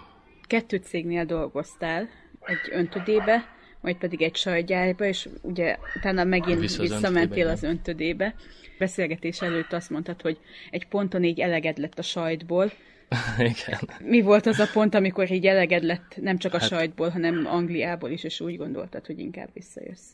[0.47, 2.09] Kettő cégnél dolgoztál,
[2.41, 8.35] egy öntödébe, majd pedig egy sajtgyárba, és ugye utána megint Vissza az visszamentél az öntödébe.
[8.79, 10.39] Beszélgetés előtt azt mondtad, hogy
[10.71, 12.73] egy ponton így eleged lett a sajtból.
[13.39, 13.81] Igen.
[13.99, 16.69] Mi volt az a pont, amikor így eleged lett nem csak a hát...
[16.69, 20.11] sajtból, hanem Angliából is, és úgy gondoltad, hogy inkább visszajössz?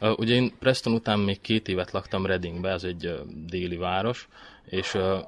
[0.00, 3.14] Uh, ugye én Preston után még két évet laktam Readingbe, ez egy uh,
[3.46, 4.28] déli város,
[4.64, 5.18] és uh,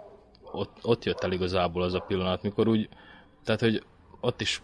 [0.53, 2.89] ott, ott jött el igazából az a pillanat, mikor úgy,
[3.45, 3.83] tehát hogy
[4.21, 4.61] ott is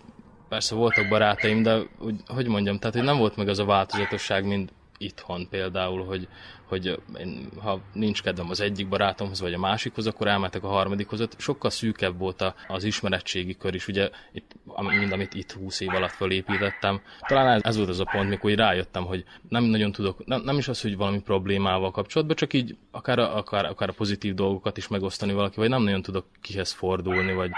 [0.50, 4.46] persze voltak barátaim, de úgy, hogy mondjam, tehát hogy nem volt meg az a változatosság,
[4.46, 6.28] mint itthon például, hogy,
[6.70, 11.28] hogy én, ha nincs kedvem az egyik barátomhoz, vagy a másikhoz, akkor elmetek a harmadikhoz.
[11.36, 14.52] Sokkal szűkebb volt az ismerettségi kör is, ugye, itt,
[14.98, 17.00] mind amit itt 20 év alatt fölépítettem.
[17.26, 20.68] Talán ez volt az a pont, mikor rájöttem, hogy nem nagyon tudok, nem, nem is
[20.68, 24.88] az, hogy valami problémával kapcsolatban, csak így akár a, akár, akár a pozitív dolgokat is
[24.88, 27.50] megosztani valaki, vagy nem nagyon tudok kihez fordulni, vagy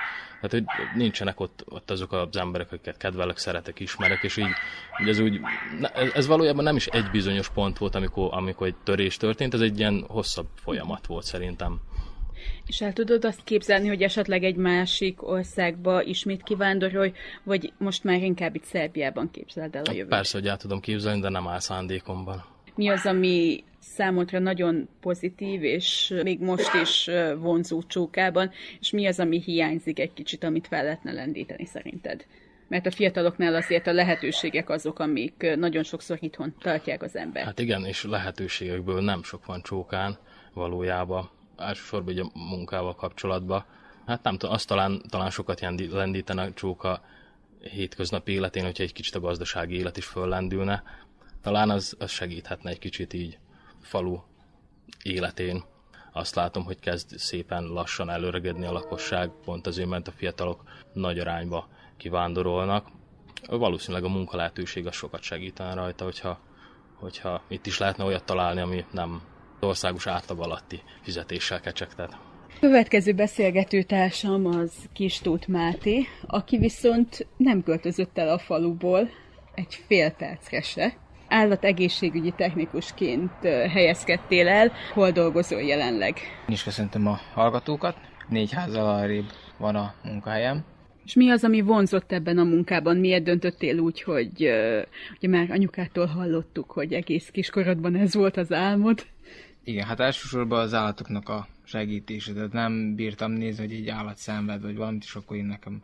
[0.42, 4.52] tehát, hogy nincsenek ott, ott azok az emberek, akiket kedvelek, szeretek, ismerek, és így
[5.06, 5.40] ez úgy,
[5.94, 9.60] ez, ez valójában nem is egy bizonyos pont volt, amikor, amikor egy törés történt, ez
[9.60, 11.80] egy ilyen hosszabb folyamat volt szerintem.
[12.66, 17.12] És el tudod azt képzelni, hogy esetleg egy másik országba ismét kivándorolj,
[17.42, 20.08] vagy most már inkább itt Szerbiában képzeld el a jövőt?
[20.08, 22.44] Persze, hogy el tudom képzelni, de nem áll szándékomban.
[22.74, 28.50] Mi az, ami számodra nagyon pozitív, és még most is vonzó csókában,
[28.80, 32.26] és mi az, ami hiányzik egy kicsit, amit fel lehetne lendíteni szerinted?
[32.72, 37.44] Mert a fiataloknál azért a lehetőségek azok, amik nagyon sokszor itthon tartják az ember.
[37.44, 40.18] Hát igen, és lehetőségekből nem sok van csókán
[40.52, 43.64] valójában, elsősorban a munkával kapcsolatban.
[44.06, 47.04] Hát nem tudom, azt talán, talán sokat lendítene a csóka
[47.60, 50.82] hétköznapi életén, hogyha egy kicsit a gazdasági élet is föllendülne.
[51.42, 53.38] Talán az, az segíthetne egy kicsit így
[53.82, 54.20] falu
[55.02, 55.64] életén.
[56.12, 60.62] Azt látom, hogy kezd szépen lassan előregedni a lakosság, pont azért, mert a fiatalok
[60.92, 62.86] nagy arányba kivándorolnak.
[63.48, 66.38] Valószínűleg a munkalehetőség az sokat segítene rajta, hogyha,
[66.94, 69.22] hogyha itt is lehetne olyat találni, ami nem
[69.60, 72.16] országos átlag alatti fizetéssel kecsegtet.
[72.60, 79.08] Következő beszélgető társam az Kis Tóth Máté, aki viszont nem költözött el a faluból
[79.54, 80.96] egy fél percre se,
[81.28, 83.32] állategészségügyi technikusként
[83.72, 84.72] helyezkedtél el.
[84.92, 86.16] Hol dolgozol jelenleg?
[86.48, 87.96] Én is köszöntöm a hallgatókat.
[88.28, 90.64] Négy házzal arrébb van a munkahelyem.
[91.04, 92.96] És mi az, ami vonzott ebben a munkában?
[92.96, 94.32] Miért döntöttél úgy, hogy
[95.16, 99.06] ugye már anyukától hallottuk, hogy egész kiskorodban ez volt az álmod?
[99.64, 104.62] Igen, hát elsősorban az állatoknak a segítése, tehát nem bírtam nézni, hogy egy állat szenved,
[104.62, 105.82] vagy valamit, és akkor én nekem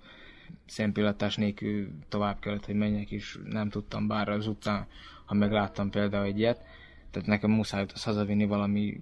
[0.66, 4.86] szempillantás nélkül tovább kellett, hogy menjek, és nem tudtam, bár az utcán
[5.28, 6.64] ha megláttam például egy ilyet,
[7.10, 9.00] tehát nekem muszáj azt hazavinni valami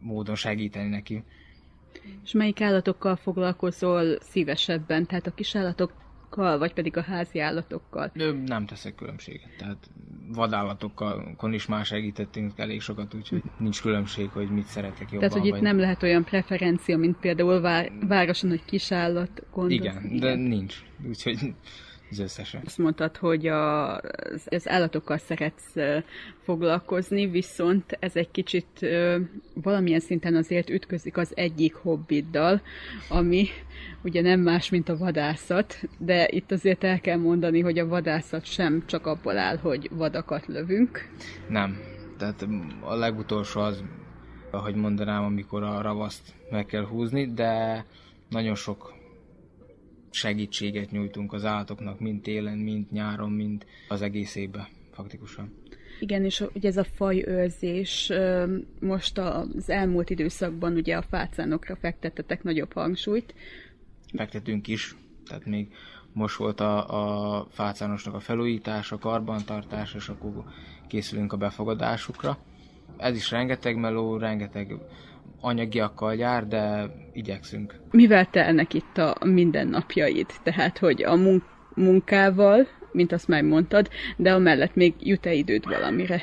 [0.00, 1.22] módon segíteni neki.
[2.24, 5.06] És melyik állatokkal foglalkozol szívesebben?
[5.06, 8.10] Tehát a kisállatokkal, vagy pedig a házi állatokkal?
[8.46, 9.56] Nem teszek különbséget.
[9.58, 9.90] Tehát
[10.32, 15.18] vadállatokkal is már segítettünk elég sokat, úgyhogy nincs különbség, hogy mit szeretek jobban.
[15.18, 15.62] Tehát, hogy itt vagy...
[15.62, 19.72] nem lehet olyan preferencia, mint például vár, városon, hogy kisállat gondol.
[19.72, 20.82] Igen, Igen, de nincs.
[21.08, 21.38] Úgyhogy
[22.10, 22.62] az összesen.
[22.64, 25.74] Azt mondtad, hogy a, az, az állatokkal szeretsz
[26.42, 28.86] foglalkozni, viszont ez egy kicsit
[29.54, 32.60] valamilyen szinten azért ütközik az egyik hobbiddal,
[33.08, 33.48] ami
[34.02, 38.44] ugye nem más, mint a vadászat, de itt azért el kell mondani, hogy a vadászat
[38.44, 41.08] sem csak abból áll, hogy vadakat lövünk.
[41.48, 41.78] Nem.
[42.18, 42.46] Tehát
[42.80, 43.82] a legutolsó az,
[44.50, 47.84] ahogy mondanám, amikor a ravaszt meg kell húzni, de
[48.28, 48.95] nagyon sok
[50.10, 55.52] segítséget nyújtunk az állatoknak, mind télen, mind nyáron, mind az egész évben faktikusan.
[56.00, 58.12] Igen, és ugye ez a fajőrzés,
[58.80, 63.34] most az elmúlt időszakban ugye a fácánokra fektettetek nagyobb hangsúlyt.
[64.16, 64.94] Fektetünk is,
[65.26, 65.68] tehát még
[66.12, 70.44] most volt a, a fácánosnak a felújítása, karbantartás, és akkor
[70.88, 72.38] készülünk a befogadásukra.
[72.96, 74.74] Ez is rengeteg meló, rengeteg
[75.40, 77.74] anyagiakkal jár, de igyekszünk.
[77.90, 80.26] Mivel telnek itt a mindennapjaid?
[80.42, 81.18] Tehát, hogy a
[81.74, 86.22] munkával, mint azt már mondtad, de amellett még jut-e időd valamire?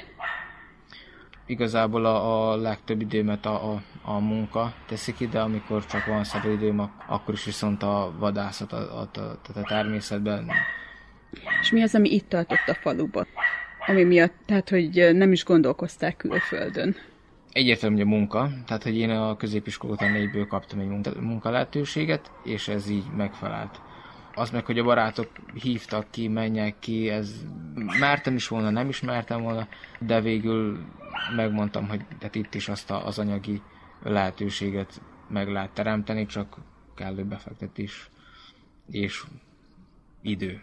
[1.45, 6.23] Igazából a, a legtöbb időmet a, a, a munka teszi ki, de amikor csak van
[6.23, 10.51] szabad időm, akkor is viszont a vadászat, a, a, a, a természetben.
[11.61, 13.25] És mi az, ami itt tartott a faluba?
[13.87, 16.95] Ami miatt, tehát, hogy nem is gondolkozták külföldön?
[17.53, 22.31] Egyértelmű, hogy a munka, tehát, hogy én a középiskola után négyből kaptam egy munka, lehetőséget,
[22.43, 23.81] és ez így megfelelt
[24.35, 27.45] az meg, hogy a barátok hívtak ki, menjek ki, ez
[27.99, 29.67] mertem is volna, nem is mertem volna,
[29.99, 30.85] de végül
[31.35, 33.61] megmondtam, hogy tehát itt is azt a, az anyagi
[34.03, 36.57] lehetőséget meg lehet teremteni, csak
[36.95, 38.09] kellő befektetés
[38.91, 39.23] és
[40.21, 40.61] idő.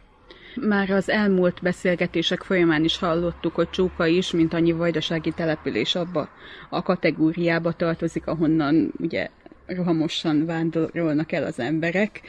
[0.54, 6.28] Már az elmúlt beszélgetések folyamán is hallottuk, hogy Csóka is, mint annyi vajdasági település abba
[6.68, 9.28] a kategóriába tartozik, ahonnan ugye
[9.66, 12.20] rohamosan vándorolnak el az emberek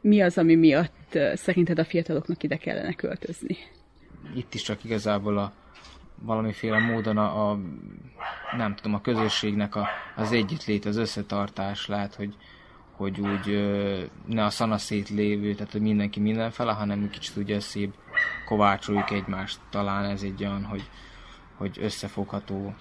[0.00, 3.56] mi az, ami miatt szerinted a fiataloknak ide kellene költözni?
[4.34, 5.52] Itt is csak igazából a
[6.22, 7.58] valamiféle módon a, a
[8.56, 12.34] nem tudom, a közösségnek a, az együttlét, az összetartás lehet, hogy,
[12.98, 13.46] hogy úgy
[14.26, 17.94] ne a szanaszét lévő, tehát hogy mindenki mindenfele, hanem kicsit úgy összébb
[18.46, 19.60] kovácsoljuk egymást.
[19.70, 20.82] Talán ez egy olyan, hogy,
[21.56, 22.74] hogy összefogható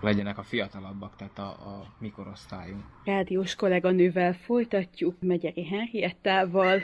[0.00, 2.82] legyenek a fiatalabbak, tehát a, a mikorosztályunk.
[3.04, 6.80] Rádiós kolléganővel folytatjuk, Megyeri Henriettával,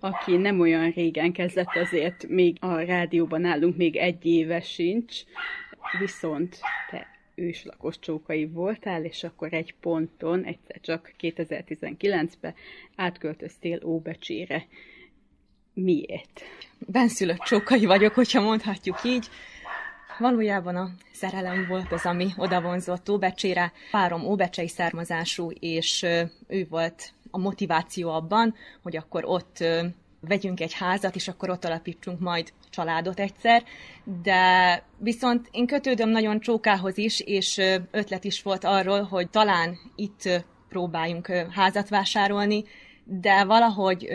[0.00, 5.22] aki nem olyan régen kezdett, azért még a rádióban állunk, még egy éve sincs,
[5.98, 6.60] viszont
[6.90, 12.54] te őslakos csókai voltál, és akkor egy ponton, egyszer csak 2019-ben
[12.96, 14.66] átköltöztél Óbecsére.
[15.74, 16.42] Miért?
[16.78, 19.28] Benszülött csókai vagyok, hogyha mondhatjuk így
[20.18, 23.72] valójában a szerelem volt az, ami odavonzott Óbecsére.
[23.90, 26.06] Párom óbecsei származású, és
[26.46, 29.64] ő volt a motiváció abban, hogy akkor ott
[30.20, 33.62] vegyünk egy házat, és akkor ott alapítsunk majd családot egyszer,
[34.22, 40.44] de viszont én kötődöm nagyon Csókához is, és ötlet is volt arról, hogy talán itt
[40.68, 42.64] próbáljunk házat vásárolni,
[43.04, 44.08] de valahogy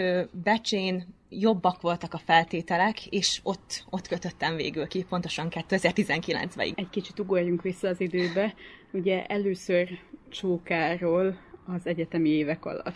[0.44, 6.74] Becsén jobbak voltak a feltételek, és ott, ott kötöttem végül ki, pontosan 2019-ben.
[6.76, 8.54] Egy kicsit ugorjunk vissza az időbe.
[8.92, 9.90] Ugye először
[10.30, 12.96] Csókáról az egyetemi évek alatt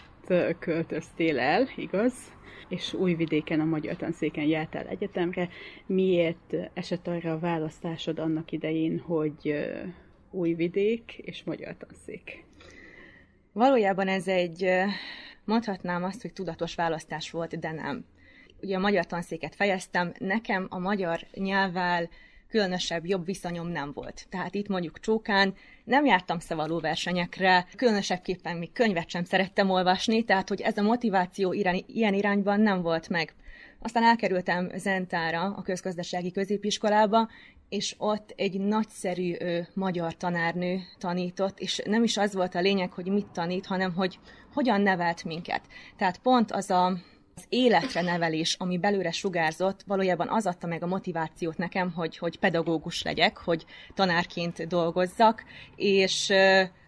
[0.59, 2.13] költöztél el, igaz?
[2.69, 5.49] És Újvidéken a Magyar Tanszéken jártál egyetemre.
[5.85, 9.55] Miért esett arra a választásod annak idején, hogy
[10.31, 12.45] Újvidék és Magyar Tanszék?
[13.53, 14.69] Valójában ez egy,
[15.45, 18.05] mondhatnám azt, hogy tudatos választás volt, de nem
[18.61, 22.09] ugye a magyar tanszéket fejeztem, nekem a magyar nyelvvel
[22.49, 24.25] különösebb jobb viszonyom nem volt.
[24.29, 25.53] Tehát itt mondjuk Csókán
[25.83, 31.53] nem jártam szavaló versenyekre, különösebbképpen még könyvet sem szerettem olvasni, tehát hogy ez a motiváció
[31.53, 33.33] irány, ilyen irányban nem volt meg.
[33.79, 37.29] Aztán elkerültem Zentára, a közgazdasági középiskolába,
[37.69, 42.91] és ott egy nagyszerű ö, magyar tanárnő tanított, és nem is az volt a lényeg,
[42.91, 44.19] hogy mit tanít, hanem hogy
[44.53, 45.61] hogyan nevelt minket.
[45.97, 46.97] Tehát pont az a
[47.37, 52.39] az életre nevelés, ami belőle sugárzott, valójában az adta meg a motivációt nekem, hogy, hogy
[52.39, 55.43] pedagógus legyek, hogy tanárként dolgozzak,
[55.75, 56.33] és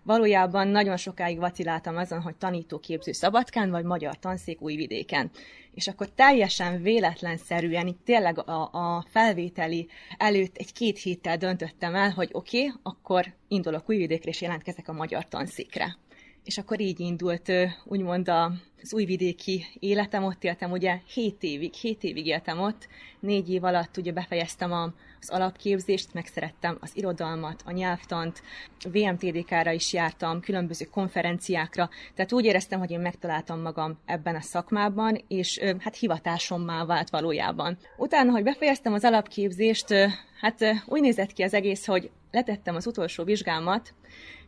[0.03, 5.31] valójában nagyon sokáig vaciláltam azon, hogy tanítóképző Szabadkán, vagy magyar tanszék Újvidéken.
[5.73, 12.29] És akkor teljesen véletlenszerűen, itt tényleg a, a felvételi előtt egy-két héttel döntöttem el, hogy
[12.31, 15.97] oké, okay, akkor indulok Újvidékre, és jelentkezek a magyar tanszékre
[16.43, 17.51] és akkor így indult
[17.83, 18.31] úgymond
[18.81, 22.87] az újvidéki életem, ott éltem ugye 7 évig, 7 évig éltem ott,
[23.19, 24.71] négy év alatt ugye befejeztem
[25.21, 28.41] az alapképzést, megszerettem az irodalmat, a nyelvtant,
[28.91, 35.23] VMTDK-ra is jártam, különböző konferenciákra, tehát úgy éreztem, hogy én megtaláltam magam ebben a szakmában,
[35.27, 37.77] és hát hivatásommá vált valójában.
[37.97, 39.93] Utána, hogy befejeztem az alapképzést,
[40.41, 43.93] hát úgy nézett ki az egész, hogy letettem az utolsó vizsgámat,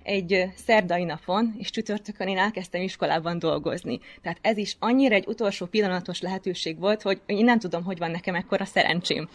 [0.03, 3.99] egy szerdai napon, és csütörtökön én elkezdtem iskolában dolgozni.
[4.21, 8.11] Tehát ez is annyira egy utolsó pillanatos lehetőség volt, hogy én nem tudom, hogy van
[8.11, 9.29] nekem ekkora szerencsém.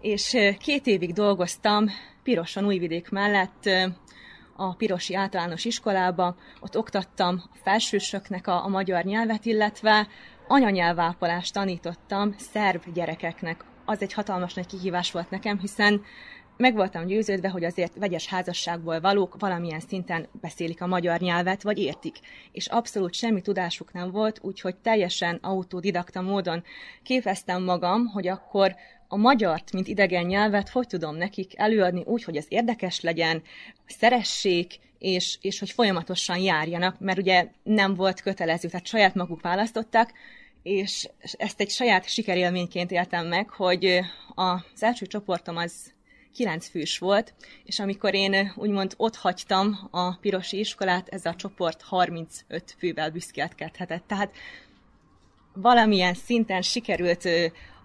[0.00, 1.86] És két évig dolgoztam
[2.22, 3.68] Piroson Újvidék mellett,
[4.60, 10.08] a Pirosi Általános Iskolába, ott oktattam a felsősöknek a, a magyar nyelvet, illetve
[10.48, 16.02] anyanyelvápolást tanítottam szerb gyerekeknek az egy hatalmas nagy kihívás volt nekem, hiszen
[16.58, 21.78] meg voltam győződve, hogy azért vegyes házasságból valók valamilyen szinten beszélik a magyar nyelvet, vagy
[21.78, 22.16] értik.
[22.52, 26.64] És abszolút semmi tudásuk nem volt, úgyhogy teljesen autodidakta módon
[27.02, 28.74] képeztem magam, hogy akkor
[29.08, 33.42] a magyart, mint idegen nyelvet, hogy tudom nekik előadni úgy, hogy ez érdekes legyen,
[33.86, 40.12] szeressék, és, és hogy folyamatosan járjanak, mert ugye nem volt kötelező, tehát saját maguk választották,
[40.62, 44.00] és ezt egy saját sikerélményként éltem meg, hogy
[44.34, 45.96] az első csoportom az
[46.34, 47.34] kilenc fős volt,
[47.64, 54.06] és amikor én úgymond ott hagytam a pirosi iskolát, ez a csoport 35 fővel büszkélkedhetett.
[54.06, 54.32] Tehát
[55.52, 57.28] valamilyen szinten sikerült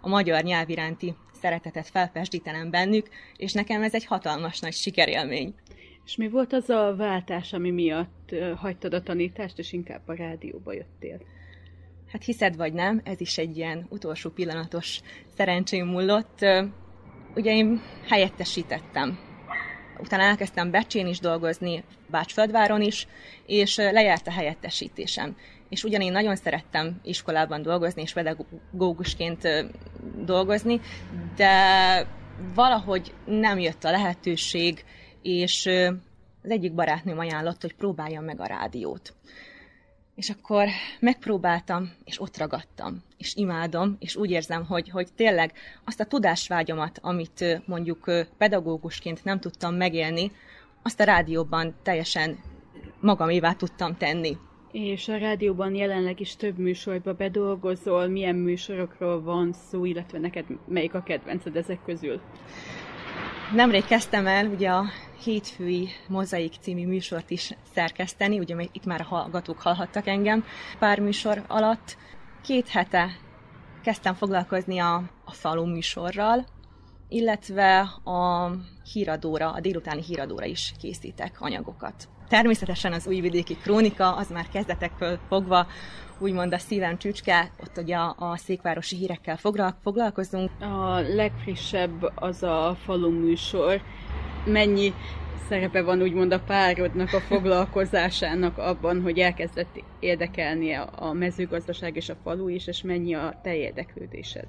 [0.01, 5.53] a magyar nyelv iránti szeretetet felpesdítenem bennük, és nekem ez egy hatalmas nagy sikerélmény.
[6.05, 10.73] És mi volt az a váltás, ami miatt hagytad a tanítást, és inkább a rádióba
[10.73, 11.21] jöttél?
[12.07, 14.99] Hát hiszed vagy nem, ez is egy ilyen utolsó pillanatos
[15.37, 16.45] szerencsém múlott.
[17.35, 19.19] Ugye én helyettesítettem.
[19.99, 23.07] Utána elkezdtem Becsén is dolgozni, Bácsföldváron is,
[23.45, 25.35] és lejárt a helyettesítésem.
[25.69, 29.47] És ugyan én nagyon szerettem iskolában dolgozni, és pedagógusként
[30.25, 30.81] dolgozni,
[31.35, 32.07] de
[32.55, 34.85] valahogy nem jött a lehetőség,
[35.21, 35.65] és
[36.43, 39.13] az egyik barátnőm ajánlott, hogy próbáljam meg a rádiót.
[40.15, 40.67] És akkor
[40.99, 45.53] megpróbáltam, és ott ragadtam, és imádom, és úgy érzem, hogy, hogy tényleg
[45.83, 50.31] azt a tudásvágyamat, amit mondjuk pedagógusként nem tudtam megélni,
[50.81, 52.37] azt a rádióban teljesen
[52.99, 54.37] magamévá tudtam tenni.
[54.71, 60.93] És a rádióban jelenleg is több műsorba bedolgozol, milyen műsorokról van szó, illetve neked melyik
[60.93, 62.21] a kedvenced ezek közül?
[63.55, 64.83] Nemrég kezdtem el ugye a
[65.23, 70.45] hétfői Mozaik című műsort is szerkeszteni, ugye itt már a hallgatók hallhattak engem
[70.79, 71.97] pár műsor alatt.
[72.41, 73.09] Két hete
[73.83, 76.45] kezdtem foglalkozni a, a falu műsorral,
[77.09, 78.51] illetve a
[78.93, 82.07] híradóra, a délutáni híradóra is készítek anyagokat.
[82.27, 85.67] Természetesen az újvidéki krónika, az már kezdetekről fogva
[86.19, 89.37] úgymond a szívem csücske, ott ugye a, a székvárosi hírekkel
[89.81, 90.51] foglalkozunk.
[90.61, 93.81] A legfrissebb az a falu műsor.
[94.45, 94.93] Mennyi
[95.49, 102.17] szerepe van úgymond a párodnak a foglalkozásának abban, hogy elkezdett érdekelni a mezőgazdaság és a
[102.23, 104.47] falu is, és mennyi a te érdeklődésed?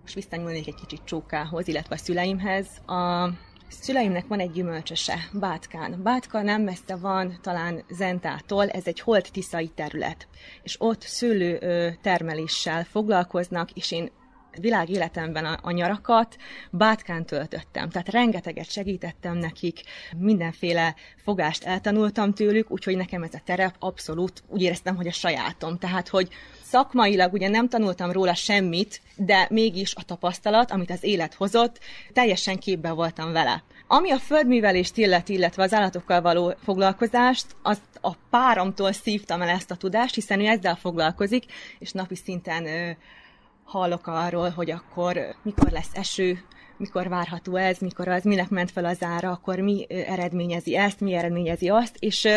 [0.00, 2.66] Most visszanyúlnék egy kicsit csókához, illetve a szüleimhez.
[2.86, 3.30] A
[3.68, 6.00] szüleimnek van egy gyümölcsöse, Bátkán.
[6.02, 10.28] Bátka nem messze van talán Zentától, ez egy holt tiszai terület.
[10.62, 11.58] És ott szőlő
[12.02, 14.10] termeléssel foglalkoznak, és én
[14.60, 16.36] világ életemben a, a nyarakat
[16.70, 17.90] bátkán töltöttem.
[17.90, 19.80] Tehát rengeteget segítettem nekik,
[20.16, 25.78] mindenféle fogást eltanultam tőlük, úgyhogy nekem ez a terep abszolút úgy éreztem, hogy a sajátom.
[25.78, 26.28] Tehát, hogy
[26.62, 31.78] szakmailag ugye nem tanultam róla semmit, de mégis a tapasztalat, amit az élet hozott,
[32.12, 33.62] teljesen képbe voltam vele.
[33.86, 39.70] Ami a földművelést illeti, illetve az állatokkal való foglalkozást, azt a páromtól szívtam el ezt
[39.70, 41.44] a tudást, hiszen ő ezzel foglalkozik,
[41.78, 42.96] és napi szinten
[43.64, 46.38] hallok arról, hogy akkor mikor lesz eső,
[46.76, 51.14] mikor várható ez, mikor az, minek ment fel az ára, akkor mi eredményezi ezt, mi
[51.14, 52.28] eredményezi azt, és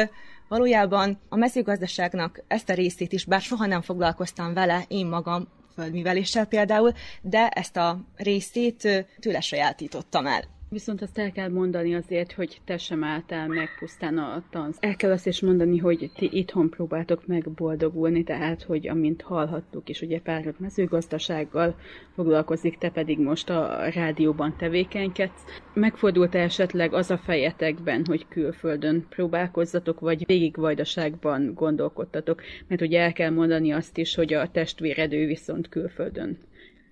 [0.48, 6.46] valójában a mezőgazdaságnak ezt a részét is, bár soha nem foglalkoztam vele, én magam földműveléssel
[6.46, 6.92] például,
[7.22, 10.55] de ezt a részét tőle sajátítottam el.
[10.76, 14.78] Viszont azt el kell mondani azért, hogy te sem álltál meg pusztán a tansz.
[14.80, 19.90] El kell azt is mondani, hogy ti itthon próbáltok meg boldogulni, tehát, hogy amint hallhattuk
[19.90, 21.76] is, ugye párod mezőgazdasággal
[22.16, 25.44] foglalkozik, te pedig most a rádióban tevékenykedsz.
[25.74, 32.42] Megfordult -e esetleg az a fejetekben, hogy külföldön próbálkozzatok, vagy végig vajdaságban gondolkodtatok?
[32.68, 36.38] Mert ugye el kell mondani azt is, hogy a testvéredő viszont külföldön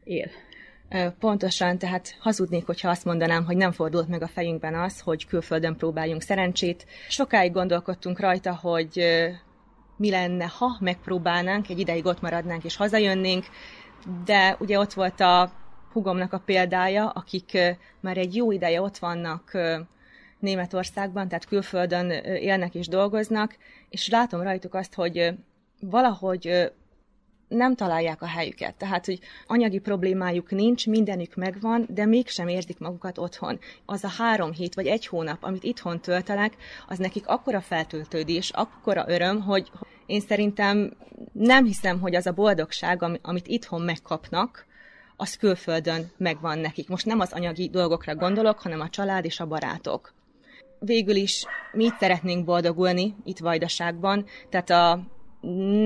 [0.04, 0.30] él.
[1.20, 5.76] Pontosan, tehát hazudnék, hogyha azt mondanám, hogy nem fordult meg a fejünkben az, hogy külföldön
[5.76, 6.86] próbáljunk szerencsét.
[7.10, 9.04] Sokáig gondolkodtunk rajta, hogy
[9.98, 13.46] mi lenne, ha megpróbálnánk, egy ideig ott maradnánk és hazajönnénk,
[14.26, 15.52] de ugye ott volt a
[15.92, 17.58] hugomnak a példája, akik
[18.00, 19.52] már egy jó ideje ott vannak
[20.40, 23.56] Németországban, tehát külföldön élnek és dolgoznak,
[23.90, 25.34] és látom rajtuk azt, hogy
[25.80, 26.72] valahogy
[27.54, 28.76] nem találják a helyüket.
[28.76, 33.60] Tehát, hogy anyagi problémájuk nincs, mindenük megvan, de mégsem érzik magukat otthon.
[33.86, 36.54] Az a három hét vagy egy hónap, amit itthon töltenek,
[36.88, 39.72] az nekik akkora feltöltődés, akkora öröm, hogy
[40.06, 40.94] én szerintem
[41.32, 44.66] nem hiszem, hogy az a boldogság, amit itthon megkapnak,
[45.16, 46.90] az külföldön megvan nekik.
[46.90, 50.14] Most nem az anyagi dolgokra gondolok, hanem a család és a barátok.
[50.80, 55.00] Végül is mi itt szeretnénk boldogulni, itt Vajdaságban, tehát a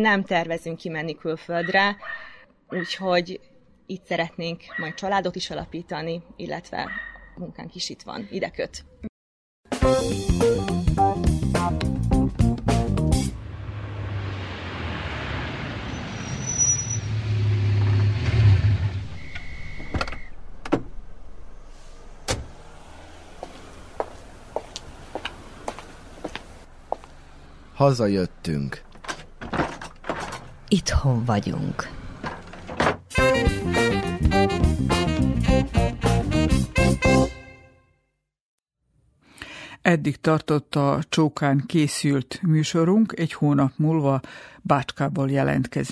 [0.01, 1.97] nem tervezünk kimenni külföldre,
[2.69, 3.39] úgyhogy
[3.85, 6.89] itt szeretnénk majd családot is alapítani, illetve
[7.35, 8.85] munkánk is itt van, ide köt.
[27.75, 28.86] Hazajöttünk.
[30.69, 31.89] Itthon vagyunk.
[39.81, 44.19] Eddig tartott a csókán készült műsorunk, egy hónap múlva
[44.61, 45.85] Bácskából jelentkezünk.